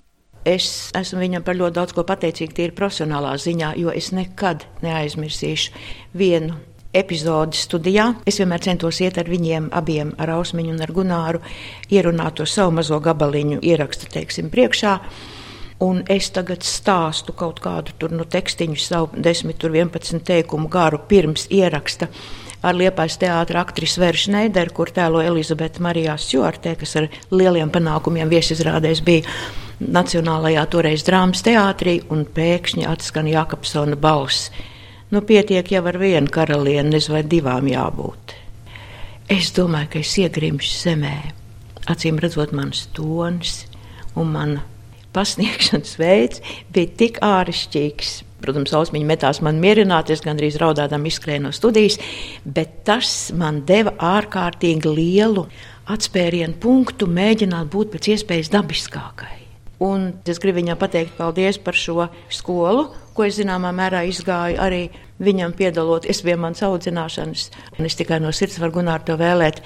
Es 0.48 0.88
esmu 0.96 1.20
viņam 1.20 1.44
par 1.44 1.58
ļoti 1.58 1.76
daudz 1.76 1.92
ko 1.92 2.04
pateicīga, 2.08 2.54
tīri 2.56 2.74
profesionālā 2.76 3.34
ziņā, 3.42 3.74
jo 3.82 3.92
es 3.92 4.12
nekad 4.16 4.64
neaizmirsīšu 4.84 5.74
vienu 6.16 6.56
epizodi 6.98 7.58
studijā. 7.58 8.10
Es 8.28 8.40
vienmēr 8.42 8.64
centos 8.66 9.00
iet 9.04 9.18
ar 9.20 9.30
viņiem 9.30 9.70
abiem, 9.78 10.12
ar 10.18 10.34
Ausmiņu 10.36 10.74
un 10.74 10.84
ar 10.84 10.92
Gunāru, 10.94 11.42
ierunāt 11.90 12.38
to 12.40 12.46
savu 12.46 12.76
mazo 12.80 13.00
gabaliņu, 13.04 13.60
ierakstu, 13.62 14.10
teiksim, 14.12 14.50
priekšā. 14.52 14.98
Un 15.84 16.02
es 16.10 16.32
tagad 16.34 16.66
stāstu 16.66 17.32
kaut 17.38 17.60
kādu 17.62 17.94
tur 17.98 18.10
nu, 18.10 18.26
tekstiņu, 18.26 18.76
savu 18.82 19.12
10, 19.14 19.54
11 19.62 20.24
teikumu 20.26 20.66
garu 20.68 20.98
pirms 21.06 21.46
ieraksta 21.54 22.10
ar 22.62 22.74
Liepais 22.74 23.14
teātra 23.20 23.62
aktrisi 23.62 24.00
Vēru 24.02 24.18
Šneideru, 24.18 24.74
kur 24.74 24.90
tēlo 24.94 25.22
Elizabete 25.22 25.82
Marijā 25.84 26.16
Stjortē, 26.18 26.74
kas 26.78 26.96
ar 26.98 27.08
lieliem 27.30 27.70
panākumiem 27.74 28.30
viesizrādēs 28.32 29.02
bija 29.06 29.26
Nacionālajā 29.78 30.64
toreiz 30.72 31.04
drāmas 31.06 31.44
teātrī, 31.46 32.00
un 32.10 32.24
pēkšņi 32.26 32.88
atskan 32.90 33.30
Jakobsona 33.30 33.98
balss. 34.00 34.50
Nu, 35.08 35.22
pietiek 35.24 35.70
jau 35.72 35.80
ar 35.88 35.96
vienu 35.96 36.28
karalieni, 36.28 36.92
nezinu, 36.92 37.14
vai 37.16 37.22
divām 37.24 37.68
jābūt. 37.70 38.34
Es 39.32 39.52
domāju, 39.56 39.94
ka 39.94 40.02
es 40.02 40.10
iegrimšu 40.20 40.74
zemē. 40.82 41.16
Acīm 41.88 42.20
redzot, 42.20 42.52
mans 42.52 42.86
tonis 42.96 43.62
un 44.18 44.34
mana 44.34 44.64
pasniegšanas 45.16 45.96
veids 46.00 46.42
bija 46.74 46.92
tik 47.00 47.22
āršķirīgs. 47.24 48.18
Protams, 48.38 48.74
ausmiņa 48.76 49.08
metās 49.08 49.40
man 49.42 49.56
mierināties, 49.62 50.22
gandrīz 50.22 50.60
raudādam 50.62 51.08
izskrēja 51.08 51.42
no 51.42 51.50
studijas, 51.56 51.96
bet 52.44 52.84
tas 52.86 53.32
man 53.34 53.64
deva 53.66 53.96
ārkārtīgi 53.98 54.92
lielu 54.92 55.48
atspērienu 55.90 56.60
punktu, 56.62 57.08
mēģināt 57.10 57.72
būt 57.72 57.96
pēc 57.96 58.12
iespējas 58.14 58.52
dabiskākai. 58.54 59.34
Un 59.82 60.10
es 60.26 60.38
gribu 60.42 60.60
viņam 60.60 60.78
pateikt 60.78 61.16
paldies 61.18 61.58
par 61.62 61.76
šo 61.78 62.08
skolu, 62.34 62.88
ko 63.18 63.26
es 63.26 63.34
zināmā 63.40 63.72
mērā 63.74 64.04
izgāju 64.06 64.60
arī 64.62 64.84
viņam 65.18 65.56
piedaloties 65.58 66.22
pie 66.22 66.36
manas 66.38 66.62
audzināšanas. 66.62 67.48
Un 67.78 67.88
es 67.88 67.98
tikai 67.98 68.20
no 68.22 68.30
sirds 68.30 68.60
varu 68.62 68.78
Gunār 68.78 69.02
to 69.02 69.16
vēlēt 69.18 69.58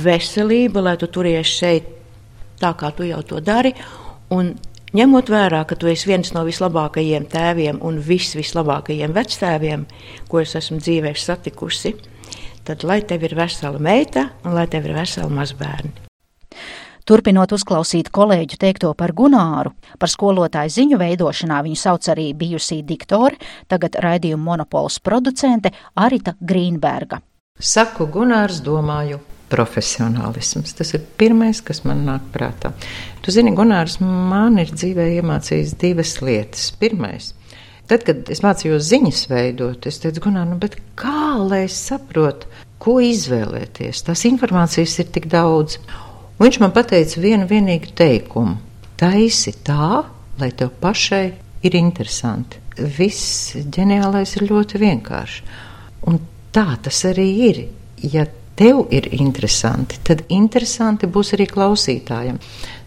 veselību, 0.00 0.80
lai 0.86 0.96
tu 0.96 1.10
turies 1.12 1.50
šeit 1.60 1.90
tā, 2.60 2.72
kā 2.72 2.88
tu 2.96 3.04
jau 3.04 3.20
to 3.26 3.42
dari. 3.44 3.74
Un 4.32 4.54
ņemot 4.96 5.28
vērā, 5.32 5.64
ka 5.68 5.76
tu 5.76 5.90
esi 5.92 6.08
viens 6.08 6.32
no 6.32 6.46
vislabākajiem 6.48 7.28
tēviem 7.28 7.82
un 7.84 8.00
vis 8.00 8.32
vislabākajiem 8.38 9.12
vectēviem, 9.16 9.84
ko 10.30 10.40
es 10.40 10.56
esmu 10.56 10.80
dzīvē 10.80 11.12
satikusi, 11.18 11.94
tad 12.64 12.86
lai 12.88 13.02
tev 13.04 13.28
ir 13.28 13.36
vesela 13.36 13.80
meita 13.82 14.30
un 14.44 14.56
lai 14.56 14.68
tev 14.72 14.88
ir 14.88 14.96
vesela 14.96 15.28
mazbērni. 15.28 16.08
Turpinot 17.10 17.50
uzklausīt 17.50 18.06
kolēģu 18.14 18.54
teikto 18.62 18.92
par 18.94 19.10
Gunāru, 19.18 19.72
par 19.98 20.12
skolotāju 20.12 20.70
ziņu 20.70 20.98
veidošanā 21.00 21.56
viņu 21.66 21.78
sauc 21.80 22.04
arī 22.12 22.28
bijusī 22.38 22.84
diktore, 22.86 23.34
tagad 23.66 23.96
raidījuma 23.98 24.44
monopols 24.52 25.00
producente 25.02 25.72
Arita 25.98 26.36
Grīnberga. 26.38 27.18
Saku 27.58 28.06
Gunārs, 28.14 28.60
domāju, 28.62 29.18
profesionālisms. 29.50 30.76
Tas 30.78 30.94
ir 30.94 31.02
pirmais, 31.18 31.58
kas 31.66 31.82
man 31.82 32.04
nāk 32.06 32.28
prātā. 32.30 32.70
Tu 33.24 33.34
zini, 33.34 33.56
Gunārs 33.58 33.98
man 34.04 34.60
ir 34.62 34.70
dzīvē 34.70 35.08
iemācījis 35.16 35.72
divas 35.80 36.12
lietas. 36.22 36.68
Pirmais. 36.78 37.32
Tad, 37.90 38.04
kad 38.06 38.30
es 38.30 38.44
mācījos 38.44 38.86
ziņas 38.86 39.24
veidot, 39.32 39.90
es 39.90 39.98
teicu, 39.98 40.28
Gunār, 40.28 40.46
nu, 40.46 40.60
kā 40.94 41.34
lai 41.42 41.64
es 41.64 41.80
saprotu, 41.90 42.46
ko 42.78 43.00
izvēlēties? 43.02 44.04
Tās 44.06 44.22
informācijas 44.30 44.94
ir 45.02 45.10
tik 45.18 45.26
daudz. 45.34 45.80
Un 46.40 46.48
viņš 46.48 46.56
man 46.62 46.72
teica 46.72 47.20
vienu 47.20 47.44
vienīgu 47.44 47.92
teikumu: 47.92 48.56
taisi 48.96 49.52
tā, 49.60 50.06
lai 50.40 50.50
tev 50.56 50.72
pašai 50.80 51.26
ir 51.60 51.76
interesanti. 51.76 52.56
Viss 52.80 53.52
ģeniālais 53.76 54.32
ir 54.38 54.46
ļoti 54.48 54.80
vienkārši. 54.80 55.42
Un 56.08 56.16
tā 56.54 56.78
tas 56.80 57.04
arī 57.04 57.28
ir. 57.50 57.60
Ja 58.00 58.24
tev 58.56 58.86
ir 58.88 59.10
interesanti, 59.12 59.98
tad 60.04 60.24
interesanti 60.32 61.08
būs 61.08 61.34
arī 61.36 61.44
klausītājiem. 61.50 62.40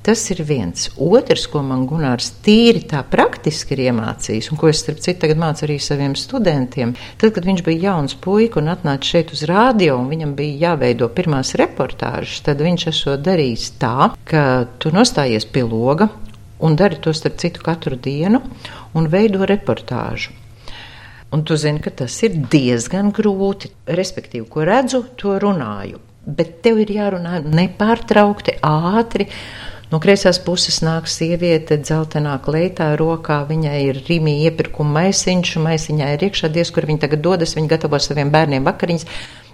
Tas 0.04 0.20
ir 0.34 0.42
viens. 0.44 0.90
Otrs, 1.00 1.46
ko 1.48 1.62
man 1.64 1.86
Gunārs 1.88 2.34
tīri 2.44 2.82
tā 2.92 3.00
praktiski 3.08 3.78
ir 3.78 3.86
iemācījis, 3.86 4.50
un 4.52 4.60
ko 4.60 4.68
es 4.68 4.82
starp 4.84 5.00
citu 5.00 5.22
tagad 5.22 5.40
mācu 5.40 5.64
arī 5.64 5.78
saviem 5.80 6.18
studentiem, 6.20 6.92
tad, 7.22 7.32
kad 7.32 7.48
viņš 7.48 7.64
bija 7.64 7.86
jauns 7.94 8.18
puika 8.20 8.60
un 8.60 8.68
atnāca 8.74 9.14
šeit 9.14 9.32
uz 9.32 9.46
rādio, 9.48 9.96
un 10.02 10.12
viņam 10.12 10.36
bija 10.36 10.74
jāveido 10.74 11.08
pirmās 11.08 11.54
reportāžas, 11.56 12.44
tad 12.44 12.60
viņš 12.68 12.88
esot 12.92 13.24
darījis 13.24 13.70
tā, 13.80 14.12
ka 14.28 14.44
tu 14.76 14.92
nostājies 14.92 15.48
pie 15.48 15.64
loga 15.64 16.12
un 16.60 16.76
dari 16.76 17.00
to 17.00 17.16
starp 17.16 17.40
citu 17.40 17.64
katru 17.64 17.96
dienu 17.96 18.44
un 19.00 19.08
veido 19.08 19.48
reportāžu. 19.48 20.36
Un 21.32 21.48
tu 21.48 21.56
zini, 21.56 21.80
ka 21.82 21.96
tas 22.04 22.20
ir 22.28 22.36
diezgan 22.52 23.16
grūti. 23.16 23.72
Respektīvi, 23.88 24.46
ko 24.52 24.68
redzu, 24.68 25.00
to 25.18 25.40
runāju. 25.42 25.98
Bet 26.24 26.60
tev 26.64 26.84
ir 26.84 26.92
jārunā 26.94 27.40
nepārtraukti, 27.42 28.60
ātri. 28.64 29.32
No 29.92 30.00
kreisās 30.02 30.40
puses 30.42 30.80
nāk 30.86 31.06
sieviete, 31.12 31.78
dzeltenā 31.78 32.38
kleitā, 32.46 32.94
rokā 32.98 33.44
viņai 33.50 33.78
ir 33.90 34.00
rīmī 34.08 34.40
iepirkuma 34.48 35.02
maisiņš, 35.02 35.56
maisiņā 35.62 36.10
ir 36.16 36.28
iekšā 36.30 36.50
diez, 36.54 36.72
kur 36.74 36.88
viņa 36.90 37.06
tagad 37.06 37.22
dodas, 37.26 37.54
viņa 37.58 37.74
gatavo 37.76 38.00
saviem 38.02 38.32
bērniem 38.34 38.66
vakariņas. 38.66 39.06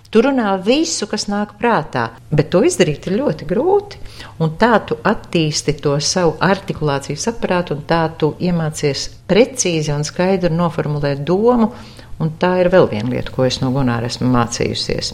Tu 0.10 0.24
runā 0.26 0.56
visu, 0.66 1.06
kas 1.06 1.28
nāk 1.30 1.52
prātā, 1.62 2.08
bet 2.34 2.48
to 2.54 2.64
izdarīt 2.66 3.06
ir 3.06 3.20
ļoti 3.20 3.46
grūti. 3.50 4.00
Un 4.42 4.56
tā 4.58 4.72
tu 4.90 4.98
attīsti 5.06 5.76
to 5.84 5.94
savu 6.02 6.34
artikulācijas 6.42 7.28
aparātu, 7.30 7.78
un 7.78 7.84
tā 7.86 8.02
tu 8.18 8.32
iemācies 8.42 9.06
precīzi 9.30 9.94
un 9.94 10.08
skaidri 10.08 10.50
noformulēt 10.56 11.22
domu. 11.28 11.70
Un 12.20 12.34
tā 12.42 12.56
ir 12.64 12.72
vēl 12.74 12.90
viena 12.90 13.14
lieta, 13.14 13.32
ko 13.32 13.46
es 13.46 13.62
no 13.62 13.70
Gunāra 13.76 14.10
esmu 14.10 14.32
mācījusies. 14.34 15.14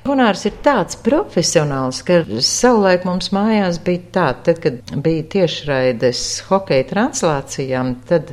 Gunārs 0.00 0.46
ir 0.48 0.54
tāds 0.64 0.96
profesionāls, 1.04 2.00
ka 2.06 2.22
savulaik 2.40 3.04
mums 3.04 3.30
mājās 3.36 3.80
bija 3.84 4.04
tā, 4.14 4.28
tad, 4.46 4.60
kad 4.64 4.94
bija 5.04 5.26
tiešraides 5.34 6.22
hokeja 6.48 6.86
translācijām, 6.88 7.98
tad 8.08 8.32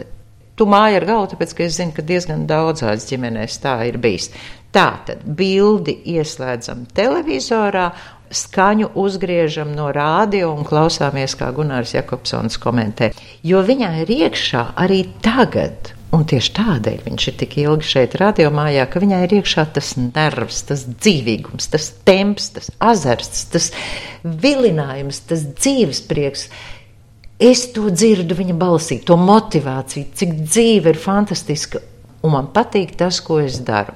tu 0.57 0.67
māji 0.69 1.01
ar 1.01 1.07
galvu, 1.09 1.33
tāpēc, 1.33 1.55
ka 1.57 1.65
es 1.67 1.75
zinu, 1.77 1.93
ka 1.97 2.05
diezgan 2.07 2.45
daudzās 2.49 3.09
ģimenēs 3.09 3.59
tā 3.63 3.75
ir 3.89 3.99
bijis. 4.01 4.31
Tā 4.71 4.87
tad 5.07 5.27
bildi 5.37 5.97
ieslēdzam 6.15 6.85
televizorā, 6.95 7.89
skaņu 8.31 8.91
uzgriežam 8.99 9.71
no 9.75 9.89
rādio 9.95 10.53
un 10.55 10.65
klausāmies, 10.67 11.35
kā 11.39 11.51
Gunārs 11.55 11.95
Jakobsons 11.95 12.59
komentē. 12.63 13.11
Jo 13.43 13.63
viņā 13.67 13.93
ir 14.03 14.15
iekšā 14.17 14.65
arī 14.79 15.03
tagad 15.23 15.96
Un 16.15 16.23
tieši 16.23 16.53
tādēļ 16.55 17.01
viņš 17.03 17.25
ir 17.27 17.35
tik 17.41 17.57
ilgi 17.59 17.89
šeit, 17.89 18.15
radiomājā, 18.21 18.85
ka 18.87 19.01
viņai 19.03 19.19
ir 19.25 19.33
iekšā 19.41 19.65
tas 19.75 19.89
nervs, 19.99 20.61
tas 20.69 20.85
dzīvīgums, 20.87 21.67
tas 21.73 21.89
temps, 22.07 22.47
tas 22.55 22.71
azarts, 22.79 23.43
tas 23.51 23.67
vilinājums, 24.23 25.19
tas 25.27 25.43
dzīves 25.51 26.01
prieks. 26.07 26.47
Es 27.43 27.65
to 27.75 27.91
dzirdu 27.91 28.37
viņa 28.39 28.55
balsī, 28.57 29.01
to 29.03 29.19
motivāciju, 29.19 30.07
cik 30.17 30.33
dzīve 30.47 30.95
ir 30.95 31.01
fantastiska, 31.01 31.83
un 32.23 32.33
man 32.37 32.49
patīk 32.55 32.95
tas, 32.97 33.19
ko 33.21 33.41
es 33.43 33.59
daru. 33.67 33.93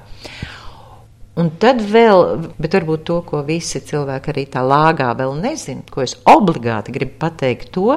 Un 1.40 1.48
tad 1.56 1.80
vēl, 1.80 2.50
bet 2.60 2.76
varbūt 2.76 3.06
to, 3.08 3.22
ko 3.24 3.40
visi 3.46 3.80
cilvēki 3.80 4.34
arī 4.34 4.44
tā 4.52 4.60
lāgā 4.60 5.08
vēl 5.16 5.32
nezina, 5.40 5.80
ko 5.88 6.04
es 6.04 6.18
obligāti 6.28 6.92
gribu 6.92 7.16
pateikt, 7.24 7.72
to, 7.72 7.96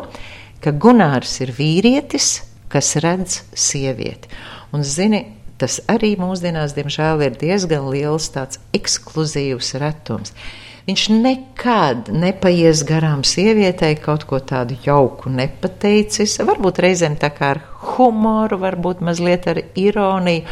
ka 0.64 0.72
Gunārs 0.72 1.36
ir 1.44 1.52
vīrietis, 1.54 2.38
kas 2.72 2.96
redz 3.04 3.42
sievieti. 3.54 4.32
Un, 4.76 4.84
zini, 4.84 5.24
tas 5.62 5.80
arī 5.92 6.16
mūsdienās, 6.20 6.76
diemžēl, 6.76 7.24
ir 7.26 7.40
diezgan 7.40 7.90
liels 7.92 8.30
tāds 8.34 8.60
ekskluzīvs 8.76 9.76
retums. 9.82 10.36
Viņš 10.86 11.04
nekad 11.18 12.12
nepaies 12.14 12.84
garām 12.86 13.24
sievietei, 13.26 13.96
kaut 13.98 14.28
ko 14.30 14.38
tādu 14.38 14.78
jauku 14.86 15.32
nepateicis. 15.34 16.38
Varbūt 16.46 16.82
reizēm 16.86 17.16
tā 17.18 17.32
kā 17.34 17.56
ar 17.56 17.62
humoru, 17.96 18.60
varbūt 18.62 19.02
mazliet 19.06 19.48
ar 19.50 19.64
ironiju, 19.74 20.44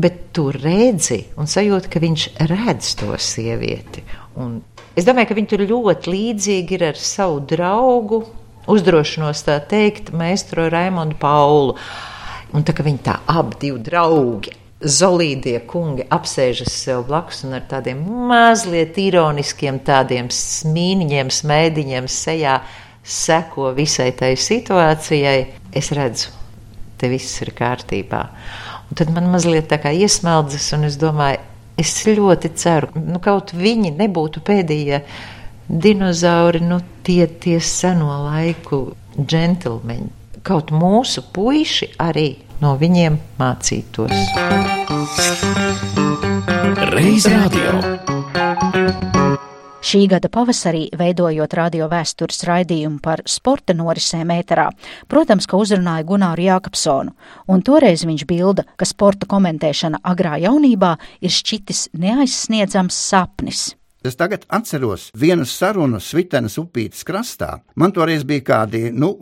bet 0.00 0.16
tu 0.34 0.46
redzi 0.54 1.20
un 1.38 1.50
sajūti, 1.50 1.90
ka 1.92 2.00
viņš 2.02 2.24
redz 2.48 2.94
to 3.02 3.12
sievieti. 3.20 4.06
Un 4.40 4.56
es 4.96 5.04
domāju, 5.04 5.28
ka 5.30 5.36
viņi 5.36 5.52
tur 5.52 5.66
ļoti 5.68 6.14
līdzīgi 6.14 6.78
ir 6.78 6.88
ar 6.88 6.98
savu 6.98 7.44
draugu, 7.44 8.24
uzdrošinos 8.70 9.44
tā 9.46 9.58
teikt, 9.68 10.12
meistro 10.16 10.68
Raimondu 10.72 11.18
Paulu. 11.20 11.76
Un 12.54 12.62
tā 12.66 12.74
kā 12.76 12.84
viņi 12.86 13.02
tā 13.04 13.18
abi 13.30 13.58
divi 13.64 13.80
draugi, 13.82 14.52
zolīdie 14.84 15.58
kungi 15.68 16.04
apsēžas 16.12 16.72
sev 16.84 17.06
blakus 17.08 17.42
un 17.46 17.56
ar 17.56 17.64
tādiem 17.68 18.02
mazliet 18.28 18.98
ironiskiem 19.00 19.80
tādiem 19.86 20.28
smīniņiem, 20.32 21.32
smēdiņiem 21.32 22.08
sejā 22.10 22.58
seko 23.04 23.72
visai 23.76 24.12
tai 24.16 24.34
situācijai, 24.40 25.38
es 25.76 25.90
redzu, 25.96 26.32
te 27.00 27.10
viss 27.12 27.42
ir 27.44 27.52
kārtībā. 27.56 28.22
Un 28.88 29.00
tad 29.00 29.10
man 29.12 29.28
mazliet 29.32 29.68
tā 29.72 29.80
kā 29.82 29.92
iesmeldzas, 29.92 30.70
un 30.76 30.88
es 30.88 30.98
domāju, 31.00 31.40
es 31.80 31.96
ļoti 32.06 32.52
ceru, 32.60 32.92
ka 32.92 33.02
nu, 33.02 33.20
kaut 33.22 33.54
viņi 33.56 33.94
nebūtu 33.98 34.44
pēdējie 34.44 35.02
dinozauri, 35.68 36.60
nu, 36.60 36.80
tie, 37.02 37.26
tie 37.26 37.60
seno 37.60 38.22
laiku 38.26 38.86
džentlmeņi. 39.18 40.10
Kaut 40.44 40.72
mūsu 40.74 41.24
puiši 41.32 41.94
arī 42.04 42.28
no 42.60 42.74
viņiem 42.80 43.16
mācītos. 43.40 44.12
Reiz 46.92 47.28
radio. 47.30 47.78
Šī 49.84 50.06
gada 50.08 50.30
pavasarī, 50.32 50.86
veidojot 50.96 51.54
radio 51.58 51.90
vēstures 51.92 52.40
raidījumu 52.48 53.02
par 53.04 53.20
sporta 53.28 53.76
norisēm 53.76 54.32
ēterā, 54.32 54.70
protams, 55.12 55.44
ka 55.44 55.60
uzrunāja 55.60 56.06
Gunāru 56.08 56.46
Jākapsonu, 56.46 57.12
un 57.52 57.64
toreiz 57.64 58.06
viņš 58.08 58.24
bilda, 58.28 58.64
ka 58.80 58.88
sporta 58.88 59.28
komentēšana 59.28 60.00
agrā 60.00 60.38
jaunībā 60.46 60.96
ir 61.20 61.36
šķitis 61.36 61.90
neaizsniedzams 62.00 62.96
sapnis. 63.12 63.74
Es 64.04 64.18
tagad 64.20 64.42
atceros 64.52 65.06
vienu 65.16 65.46
sarunu 65.48 65.96
Svitenes 65.96 66.58
upītes 66.60 67.06
krastā. 67.08 67.62
Man 67.80 67.94
toreiz 67.96 68.26
bija 68.28 68.42
kādi, 68.44 68.90
nu, 68.92 69.14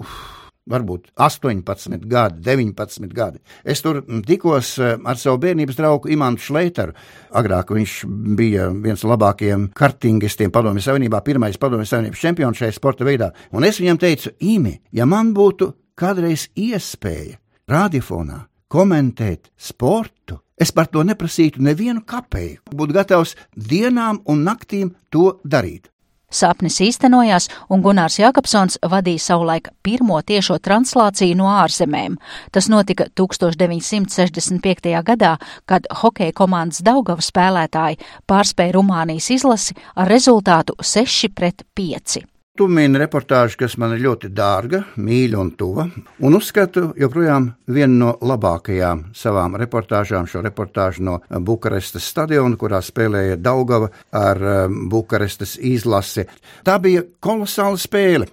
varbūt 0.67 1.13
18 1.23 2.03
gadi, 2.11 2.43
19 2.43 3.15
gadi. 3.15 3.39
Es 3.63 3.79
tur 3.85 4.01
tikos 4.27 4.73
eh, 4.83 4.97
ar 4.99 5.21
savu 5.23 5.39
bērnības 5.45 5.79
draugu 5.79 6.11
Imantu 6.11 6.49
Šleiteru. 6.49 6.97
Agrāk 7.39 7.71
viņš 7.77 7.97
bija 8.35 8.69
viens 8.75 9.07
no 9.07 9.13
labākajiem 9.15 9.71
kartingistiem 9.79 10.51
Padomju 10.51 10.83
Savienībā, 10.83 11.23
pirmais 11.23 11.63
Padomju 11.63 11.87
Savienības 11.87 12.27
čempions 12.27 12.59
šajā 12.59 12.75
sporta 12.75 13.07
veidā. 13.07 13.31
Un 13.55 13.71
es 13.71 13.79
viņam 13.79 14.03
teicu, 14.03 14.35
Imi, 14.43 14.81
ja 14.91 15.07
man 15.07 15.31
būtu 15.31 15.71
kādreiz 15.95 16.49
iespēja 16.59 17.39
radiofonā 17.71 18.49
komentēt 18.73 19.53
sportu, 19.55 20.42
es 20.61 20.73
par 20.73 20.91
to 20.93 21.05
neprasītu 21.07 21.63
nevienu 21.63 22.05
kapeiku. 22.07 22.75
Būtu 22.75 22.99
gatavs 22.99 23.37
dienām 23.57 24.23
un 24.27 24.45
naktīm 24.47 24.95
to 25.11 25.39
darīt. 25.45 25.93
Sapnis 26.33 26.79
īstenojās, 26.81 27.51
un 27.69 27.83
Gunārs 27.85 28.17
Jakobsons 28.17 28.79
vadīja 28.89 29.21
savulaik 29.21 29.69
pirmo 29.85 30.17
tiešo 30.25 30.57
translāciju 30.65 31.37
no 31.37 31.51
ārzemēm. 31.53 32.17
Tas 32.57 32.71
notika 32.73 33.11
1965. 33.21 34.89
gadā, 35.05 35.35
kad 35.69 35.87
hokeja 36.01 36.33
komandas 36.33 36.81
Daugava 36.81 37.21
spēlētāji 37.21 38.01
pārspēja 38.25 38.79
Rumānijas 38.79 39.29
izlasi 39.37 39.77
ar 39.93 40.09
rezultātu 40.09 40.79
6 40.81 41.35
pret 41.37 41.67
5. 41.77 42.23
Tu 42.53 42.67
mini 42.69 42.99
reportāžu, 43.01 43.57
kas 43.63 43.79
man 43.81 43.95
ir 43.95 44.03
ļoti 44.05 44.29
dārga, 44.37 44.83
mīļa 45.01 45.39
un 45.41 45.51
tuva, 45.57 45.87
un 46.21 46.35
uzskatu 46.37 46.91
joprojām 47.01 47.47
vienu 47.73 47.95
no 48.03 48.11
labākajām 48.29 49.07
savām 49.17 49.57
reportāžām, 49.57 50.27
šo 50.29 50.43
reportāžu 50.45 51.07
no 51.07 51.15
Bukarestas 51.33 52.11
stadiona, 52.13 52.59
kurā 52.61 52.83
spēlēja 52.85 53.39
Daugava 53.41 53.89
ar 54.13 54.45
um, 54.51 54.75
Bukarestas 54.93 55.55
izlasi. 55.57 56.27
Tā 56.61 56.77
bija 56.85 57.07
kolosāla 57.25 57.81
spēle. 57.81 58.29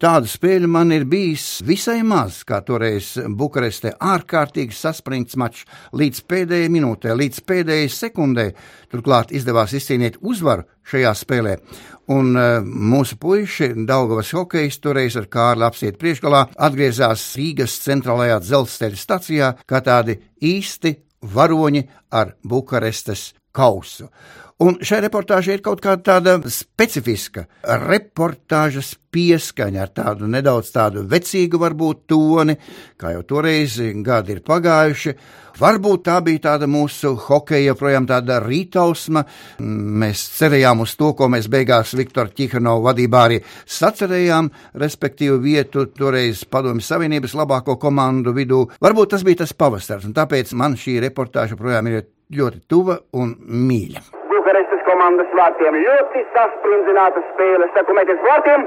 Tādu 0.00 0.30
spēļu 0.30 0.68
man 0.70 0.94
ir 0.94 1.04
bijis 1.10 1.58
visai 1.66 1.98
maz, 2.06 2.40
kā 2.48 2.62
toreiz 2.64 3.16
Bukarestē 3.18 3.96
ārkārtīgi 3.98 4.78
saspringts 4.78 5.36
mačs 5.36 5.68
līdz 5.92 6.22
pēdējai 6.30 6.72
minūtē, 6.72 7.12
līdz 7.18 7.44
pēdējai 7.44 7.92
sekundē. 7.92 8.48
Turklāt 8.88 9.34
izdevās 9.34 9.76
izcīnīt 9.76 10.16
uzvaru 10.22 10.64
šajā 10.88 11.16
spēlē. 11.18 11.58
Un 12.08 12.32
uh, 12.40 12.62
mūsu 12.64 13.18
puiši, 13.20 13.74
Daugavas 13.88 14.30
hokejs, 14.32 14.78
toreiz 14.80 15.16
ar 15.20 15.26
Kārli 15.28 15.66
apsiet 15.66 15.98
priekšgalā, 16.00 16.46
atgriezās 16.56 17.26
Rīgas 17.36 17.74
centrālajā 17.84 18.38
dzelzceļa 18.46 19.00
stacijā 19.02 19.50
kā 19.68 19.82
tādi 19.84 20.16
īsti 20.40 20.94
varoņi 21.34 21.84
ar 22.16 22.32
Bukarestes 22.48 23.32
kausu. 23.52 24.08
Un 24.58 24.74
šai 24.82 25.04
reportāžai 25.04 25.54
ir 25.54 25.60
kaut 25.62 25.78
kāda 25.78 26.02
tāda 26.02 26.32
specifiska 26.50 27.44
reportāžas 27.62 28.96
pieskaņa 29.14 29.84
ar 29.84 29.92
tādu 29.94 30.26
nedaudz 30.26 30.72
tādu 30.74 31.04
vecīgu 31.06 31.60
varbūt 31.62 32.00
toni, 32.10 32.56
kā 32.98 33.12
jau 33.14 33.22
toreiz 33.22 33.76
gadi 34.02 34.34
ir 34.34 34.42
pagājuši. 34.42 35.14
Varbūt 35.62 36.04
tā 36.10 36.18
bija 36.26 36.42
tāda 36.48 36.66
mūsu 36.70 37.14
hokeja 37.28 37.70
joprojām 37.70 38.10
tāda 38.10 38.40
rītausma. 38.42 39.22
Mēs 39.62 40.26
cerējām 40.40 40.82
uz 40.82 40.98
to, 40.98 41.12
ko 41.14 41.30
mēs 41.30 41.46
beigās 41.46 41.94
Viktora 41.94 42.34
Čihanova 42.34 42.90
vadībā 42.90 43.24
arī 43.30 43.38
sacerējām, 43.78 44.50
respektīvi 44.74 45.38
vietu 45.46 45.86
toreiz 45.94 46.42
Padomju 46.50 46.82
Savienības 46.82 47.38
labāko 47.38 47.78
komandu 47.78 48.34
vidū. 48.34 48.64
Varbūt 48.82 49.14
tas 49.14 49.26
bija 49.26 49.44
tas 49.46 49.54
pavasars, 49.54 50.10
un 50.10 50.18
tāpēc 50.18 50.54
man 50.58 50.74
šī 50.74 50.98
reportāža 51.06 51.54
joprojām 51.54 51.94
ir 51.94 52.08
ļoti 52.34 52.64
tuva 52.66 53.04
un 53.14 53.36
mīļa. 53.38 54.17
Komandas 54.88 55.32
vārtiem. 55.38 55.76
Ļoti 55.84 56.24
sasprindzināta 56.34 57.22
spēle. 57.32 57.68
Saku, 57.74 57.96
meties 57.98 58.20
vārtiem, 58.24 58.66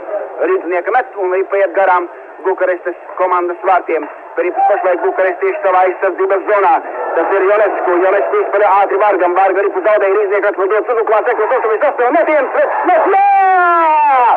rīznieka 0.50 0.94
met 0.98 1.18
un 1.22 1.34
līpaiet 1.36 1.74
garām 1.78 2.10
Bukarestas 2.46 2.98
komandas 3.20 3.58
vārtiem. 3.70 4.06
Perīpus 4.38 4.68
pašlaik 4.70 5.02
Bukarestieši 5.06 5.60
savā 5.66 5.82
aizsardzības 5.88 6.46
zonā. 6.50 6.72
Tas 7.18 7.34
ir 7.38 7.48
Jonesku. 7.50 7.98
Jonesku 8.06 8.40
izspēlē 8.44 8.70
ātri 8.78 9.02
Vargam. 9.02 9.36
Varga 9.40 9.64
arī 9.64 9.74
zaudēja 9.76 10.16
rīznieka 10.20 10.54
atvedot 10.54 10.90
Suduklā. 10.92 11.20
Sekos 11.28 11.54
88 11.58 12.16
metiens. 12.18 12.56
Met! 12.90 13.12
Jā! 13.16 14.32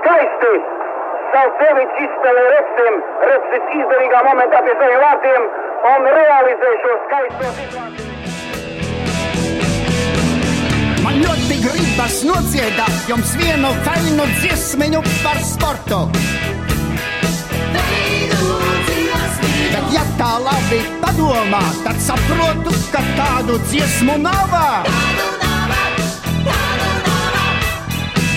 Skaisti! 0.00 0.52
Savsevičs 1.36 2.04
izspēlē 2.08 2.44
Repsim. 2.56 3.00
Repsis 3.30 3.72
izdevīgā 3.80 4.26
momentā 4.32 4.64
pie 4.66 4.76
saviem 4.82 5.06
vārtiem 5.06 5.48
un 5.94 6.12
realizē 6.18 6.76
šo 6.84 7.00
skaisto 7.06 7.56
situāciju. 7.62 8.07
Gribas 12.08 12.24
nodziedāt 12.24 13.08
jums 13.08 13.34
vienu 13.36 13.68
feinu 13.84 14.24
dziesmiņu 14.40 15.00
par 15.22 15.36
sportu. 15.44 15.98
Bet, 19.72 19.92
ja 19.92 20.04
tā 20.16 20.38
labi 20.40 20.80
padomā, 21.02 21.60
tad 21.84 22.00
saprotu, 22.00 22.72
ka 22.92 23.02
tādu 23.16 23.58
dziesmu 23.68 24.16
nav. 24.18 24.56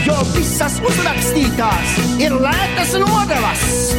Jo 0.06 0.20
visas 0.36 0.80
uzrakstītās 0.82 1.98
ir 2.20 2.36
lētas 2.44 2.98
nodevas. 3.00 3.91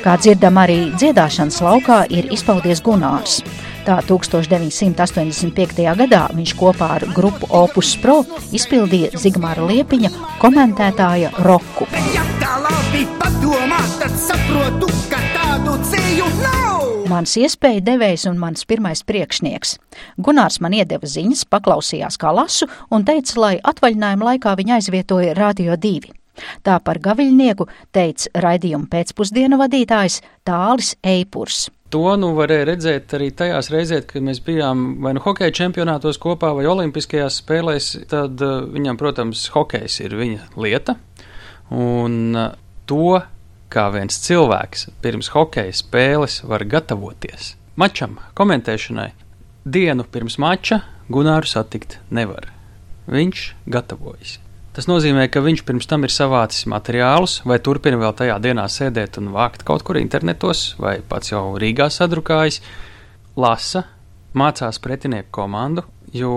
Kā 0.00 0.14
dzirdam, 0.16 0.56
arī 0.56 0.78
dziedāšanas 0.96 1.58
laukā 1.60 1.98
ir 2.08 2.30
izpaudies 2.32 2.80
Gunārs. 2.80 3.42
Tā 3.84 3.98
1985. 4.08 5.82
gadā 5.98 6.20
viņš 6.36 6.52
kopā 6.56 6.88
ar 6.96 7.04
grupu 7.12 7.48
Opus 7.52 7.90
Pro 8.00 8.22
izpildīja 8.56 9.12
Zigmāra 9.20 9.66
Liepiņa 9.68 10.10
komentētāja 10.40 11.32
roku. 11.44 11.88
Bet, 11.92 12.06
ja 12.14 12.24
tā 12.40 12.56
labi 12.64 13.04
padomā, 13.20 13.80
tad 14.00 14.14
saprotu, 14.20 14.88
ka 15.12 15.20
tādu 15.34 15.76
ceļu 15.90 16.28
nav. 16.38 16.86
Mans 17.10 17.34
iespēja 17.36 17.82
devējs 17.90 18.24
un 18.30 18.38
mans 18.40 18.64
pirmais 18.64 19.02
priekšnieks. 19.04 19.74
Gunārs 20.16 20.60
man 20.64 20.78
iedeva 20.78 21.08
ziņas, 21.08 21.44
paklausījās, 21.52 22.16
kā 22.20 22.32
lasu, 22.32 22.70
un 22.88 23.04
teica, 23.04 23.36
lai 23.42 23.52
atvaļinājuma 23.60 24.32
laikā 24.32 24.56
viņa 24.62 24.80
aizvietoja 24.80 25.36
Radio 25.36 25.76
2. 25.76 26.19
Tā 26.66 26.78
par 26.84 27.00
gaviļnieku 27.02 27.66
teica 27.94 28.42
raidījuma 28.46 28.88
pēcpusdienu 28.92 29.58
vadītājs 29.60 30.20
Tālis 30.46 30.94
Eipurs. 31.02 31.68
To 31.90 32.14
nu 32.20 32.30
varēja 32.36 32.68
redzēt 32.68 33.14
arī 33.18 33.32
tajās 33.34 33.72
reizēs, 33.74 34.06
kad 34.12 34.22
mēs 34.22 34.38
bijām 34.46 35.00
vai 35.02 35.14
nu 35.16 35.24
hokeja 35.24 35.50
čempionātos 35.58 36.20
kopā 36.22 36.52
vai 36.54 36.68
olimpiskajās 36.70 37.40
spēlēs. 37.42 37.92
Tad 38.10 38.42
uh, 38.46 38.60
viņam, 38.70 38.98
protams, 39.00 39.48
hokejs 39.56 39.98
ir 40.04 40.14
viņa 40.20 40.52
lieta. 40.62 40.94
Un 41.74 42.36
uh, 42.38 42.52
to, 42.86 43.18
kā 43.70 43.88
viens 43.94 44.22
cilvēks 44.22 44.92
pirms 45.02 45.32
hokeja 45.34 45.74
spēles 45.82 46.44
var 46.46 46.62
gatavoties 46.70 47.56
mačam, 47.80 48.18
komentēšanai, 48.36 49.10
dienu 49.64 50.04
pirms 50.04 50.36
mača 50.42 50.82
Gunāru 51.10 51.48
satikt 51.48 51.98
nevar. 52.14 52.50
Viņš 53.10 53.46
gatavojas. 53.66 54.36
Tas 54.80 54.86
nozīmē, 54.88 55.26
ka 55.28 55.42
viņš 55.44 55.60
pirms 55.68 55.84
tam 55.84 56.06
ir 56.06 56.12
savācis 56.14 56.64
materiālus, 56.72 57.34
vai 57.44 57.58
turpina 57.60 57.98
vēl 58.00 58.14
tajā 58.16 58.38
dienā 58.40 58.62
sēdēt 58.64 59.18
un 59.20 59.26
vākt 59.34 59.60
kaut 59.68 59.84
kur 59.84 59.98
internetos, 60.00 60.62
vai 60.80 60.94
pats 61.04 61.34
jau 61.34 61.42
Rīgā 61.60 61.90
sadrukājis, 61.92 62.62
lasa, 63.36 63.82
mācās 64.32 64.80
pretinieku 64.80 65.28
komandu, 65.36 65.84
jo 66.16 66.32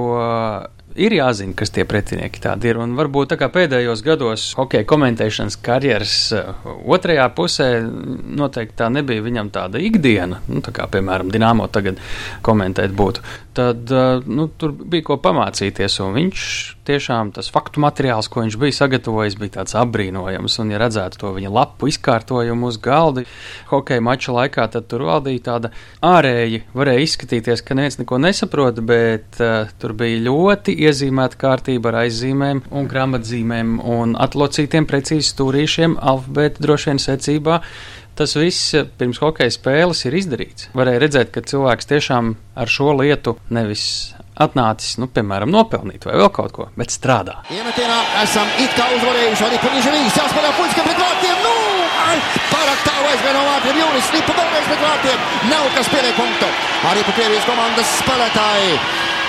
ir 0.95 1.13
jāzina, 1.15 1.53
kas 1.57 1.71
tie 1.73 1.85
pretinieki 1.89 2.41
tādi 2.43 2.69
ir. 2.69 2.79
Un 2.81 2.95
varbūt 2.97 3.33
tā 3.33 3.37
kā 3.39 3.49
pēdējos 3.53 4.03
gados 4.05 4.45
hokeja 4.57 4.85
komentēšanas 4.89 5.57
karjeras 5.63 6.17
uh, 6.37 6.67
otrajā 6.95 7.25
pusē 7.35 7.69
noteikti 7.83 8.77
tā 8.81 8.89
nebija 8.93 9.23
viņam 9.25 9.51
tāda 9.53 9.81
ikdiena, 9.83 10.41
nu, 10.49 10.61
tā 10.65 10.73
kā 10.75 10.87
piemēram 10.91 11.31
Dienāmo 11.33 11.67
tagad 11.73 12.01
komentēt 12.45 12.93
būtu. 12.97 13.25
Tad 13.57 13.93
uh, 13.93 14.25
nu, 14.25 14.49
tur 14.57 14.75
bija 14.77 15.09
ko 15.09 15.19
pamācīties, 15.23 15.99
un 16.05 16.17
viņš 16.17 16.45
tiešām 16.87 17.31
tas 17.35 17.49
faktu 17.53 17.81
materiāls, 17.83 18.29
ko 18.31 18.43
viņš 18.43 18.57
bija 18.61 18.75
sagatavojis, 18.77 19.37
bija 19.39 19.57
tāds 19.59 19.75
apbrīnojams. 19.79 20.57
Un, 20.63 20.73
ja 20.73 20.81
redzētu 20.81 21.21
to 21.21 21.31
viņa 21.37 21.51
lapu 21.53 21.89
izkārtojumu 21.91 22.69
uz 22.71 22.79
galda 22.83 23.25
hokeja 23.71 24.03
mača 24.03 24.35
laikā, 24.35 24.67
tad 24.73 24.89
tur 24.91 25.05
valdīja 25.07 25.45
tāda 25.47 25.73
ārēji, 26.05 26.63
varēja 26.77 27.07
izskatīties, 27.07 27.63
ka 27.65 27.77
neviens 27.79 27.99
neko 28.01 28.19
nesaprot, 28.23 28.83
bet 28.87 29.41
uh, 29.41 29.71
tur 29.81 29.95
bija 29.97 30.21
ļoti 30.27 30.77
iezīmēta 30.87 31.39
kārtība 31.45 31.93
ar 31.93 32.03
aizzīmēm 32.03 32.65
un 32.71 32.91
grāmatzīmēm 32.91 33.75
un 33.83 34.15
atlocītiem 34.19 34.87
precīzi 34.89 35.33
stūrīšiem 35.33 35.99
alfabēta 36.01 36.63
droši 36.63 36.91
vien 36.91 37.03
secībā. 37.03 37.61
Tas 38.13 38.35
viss 38.37 38.75
pirms 38.99 39.17
hokeja 39.23 39.49
spēles 39.55 40.03
ir 40.05 40.13
izdarīts. 40.19 40.67
Varēja 40.77 41.01
redzēt, 41.01 41.31
ka 41.33 41.41
cilvēks 41.49 41.89
tiešām 41.89 42.35
ar 42.61 42.69
šo 42.69 42.91
lietu 42.99 43.39
nevis 43.49 43.85
atnācis, 44.41 44.97
nu, 45.01 45.07
piemēram, 45.13 45.51
nopelnīt 45.53 46.05
vai 46.07 46.15
vēl 46.19 46.29
kaut 46.33 46.53
ko, 46.55 46.67
bet 46.79 46.93
strādā. 46.93 47.39
Iemetienā 47.53 47.97
esam 48.23 48.49
it 48.63 48.73
kā 48.77 48.87
uzvarējuši, 48.97 49.45
arī 49.47 49.59
Puniževīs 49.63 50.17
jāspēlē 50.19 50.53
Fuļska 50.57 50.85
pret 50.87 51.01
vārtiem. 51.03 51.41
Nu, 51.43 51.53
pārāk 52.51 52.85
tālu 52.87 53.09
aizvien 53.11 53.37
no 53.37 53.43
vārtiem. 53.47 53.81
Jūnis 53.83 54.07
Slipa 54.09 54.37
vēlreiz 54.37 54.69
pret 54.69 54.85
vārtiem. 54.85 55.27
Nav 55.51 55.67
kas 55.77 55.91
pieliek 55.93 56.15
punktu. 56.19 56.49
Arī 56.91 57.05
pat 57.07 57.19
Krievijas 57.19 57.49
komandas 57.49 57.97
spēlētāji. 57.99 58.79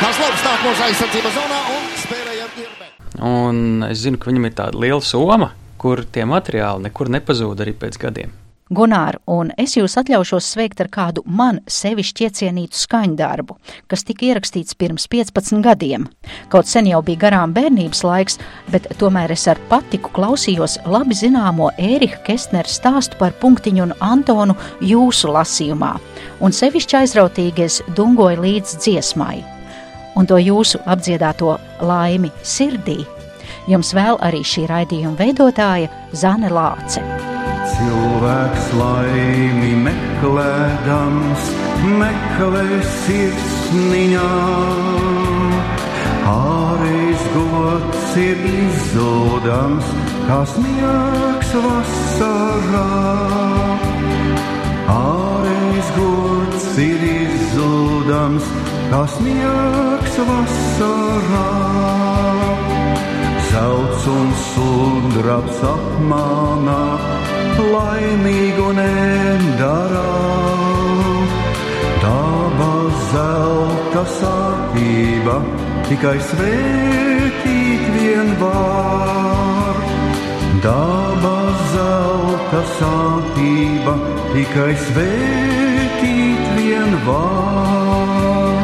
Kazlovs 0.01 0.47
nāk 0.47 0.64
mūsu 0.67 0.87
aizsardzības 0.88 1.37
zonā 1.38 1.61
un 1.75 1.90
spēlēja 2.03 2.47
ar 2.49 2.62
Irbe. 2.64 2.88
Un 3.25 3.85
es 3.88 4.01
zinu, 4.03 4.19
ka 4.19 4.31
viņam 4.31 4.49
ir 4.49 4.57
tāda 4.59 4.81
liela 4.83 5.05
soma, 5.05 5.53
kur 5.81 6.03
tie 6.11 6.27
materiāli 6.29 6.88
nekur 6.88 7.12
nepazūd 7.14 7.62
arī 7.62 7.77
pēc 7.79 8.01
gadiem. 8.03 8.33
Gunār, 8.72 9.18
un 9.29 9.50
es 9.61 9.74
jūs 9.77 9.98
atļaušos 10.00 10.46
sveikt 10.55 10.79
ar 10.81 10.88
kādu 10.88 11.20
man 11.29 11.59
sevišķi 11.68 12.24
iecienītu 12.24 12.79
skaņdarbu, 12.81 13.59
kas 13.92 14.07
tika 14.09 14.31
ierakstīts 14.31 14.79
pirms 14.81 15.05
15 15.12 15.61
gadiem. 15.66 16.07
Kaut 16.48 16.70
sen 16.70 16.88
jau 16.88 17.03
bija 17.05 17.27
garām 17.27 17.53
bērnības 17.53 18.00
laiks, 18.09 18.38
bet 18.72 18.88
tomēr 18.96 19.35
es 19.37 19.44
ar 19.53 19.61
patiku 19.68 20.09
klausījos 20.16 20.79
labi 20.88 21.18
zināmo 21.18 21.68
Ērika 21.77 22.22
Kestnera 22.24 22.70
stāstu 22.72 23.20
par 23.20 23.37
punktiņu 23.42 23.85
un 23.85 23.92
Antonu 24.00 24.57
jūsu 24.81 25.29
lasījumā, 25.37 25.92
un 26.40 26.57
sevišķi 26.57 27.03
aizrautīgi 27.03 27.66
es 27.66 27.83
dungoju 27.92 28.40
līdz 28.46 28.79
dziesmai. 28.81 29.42
Un 30.16 30.31
to 30.31 30.40
jūsu 30.40 30.81
apdziedāto 30.88 31.59
laimi 31.85 32.33
sirdī 32.40 33.03
jums 33.68 33.92
vēl 33.96 34.16
arī 34.24 34.40
šī 34.46 34.66
raidījuma 34.72 35.20
veidotāja 35.20 35.92
Zane 36.16 36.48
Lāce. 36.53 37.34
Cilvēks 37.75 38.67
laimi 38.79 39.73
meklēdams, 39.83 41.47
meklē 41.99 42.67
sirsniņā. 43.01 44.29
Ārējais 46.31 47.25
gods 47.35 48.13
ir 48.23 48.45
izzūdams, 48.51 49.91
kā 50.29 50.39
sniegs 50.53 51.51
vasarā. 51.67 52.87
Ārējais 54.95 55.91
gods 55.99 56.69
ir 56.85 57.05
izzūdams, 57.11 58.53
kā 58.93 59.03
sniegs 59.17 60.21
vasarā. 60.31 61.49
Zelts 63.51 64.07
un 64.11 64.31
sudrabs 64.47 65.61
apmānā 65.75 66.81
laimīgu 67.59 68.69
nedarā. 68.79 70.09
Tava 72.05 72.73
zelta 73.12 74.03
sāpība 74.19 75.37
tikai 75.88 76.17
svētīt 76.31 77.85
vien 77.97 78.35
var. 78.43 79.81
Daba 80.64 81.37
zelta 81.75 82.62
sāpība 82.79 83.97
tikai 84.35 84.73
svētīt 84.88 86.45
vien 86.59 86.99
var. 87.09 88.61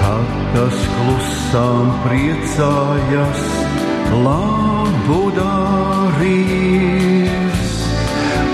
Katrs 0.00 0.80
klusām 0.96 1.92
priecājas, 2.06 3.44
labu 4.24 5.22
darīs 5.38 7.39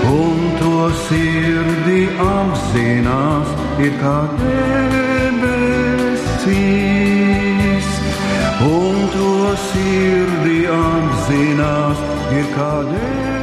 un 0.07 0.39
to 0.59 0.89
sirdi 1.05 2.03
apzinās, 2.23 3.49
ir 3.83 3.93
kā 4.01 4.19
debesīs, 4.41 5.87
un 8.67 8.95
to 9.15 9.33
sirdi 9.69 10.59
apzinās, 10.81 11.97
ir 12.41 12.47
kā 12.57 12.73
debesīs. 12.91 13.36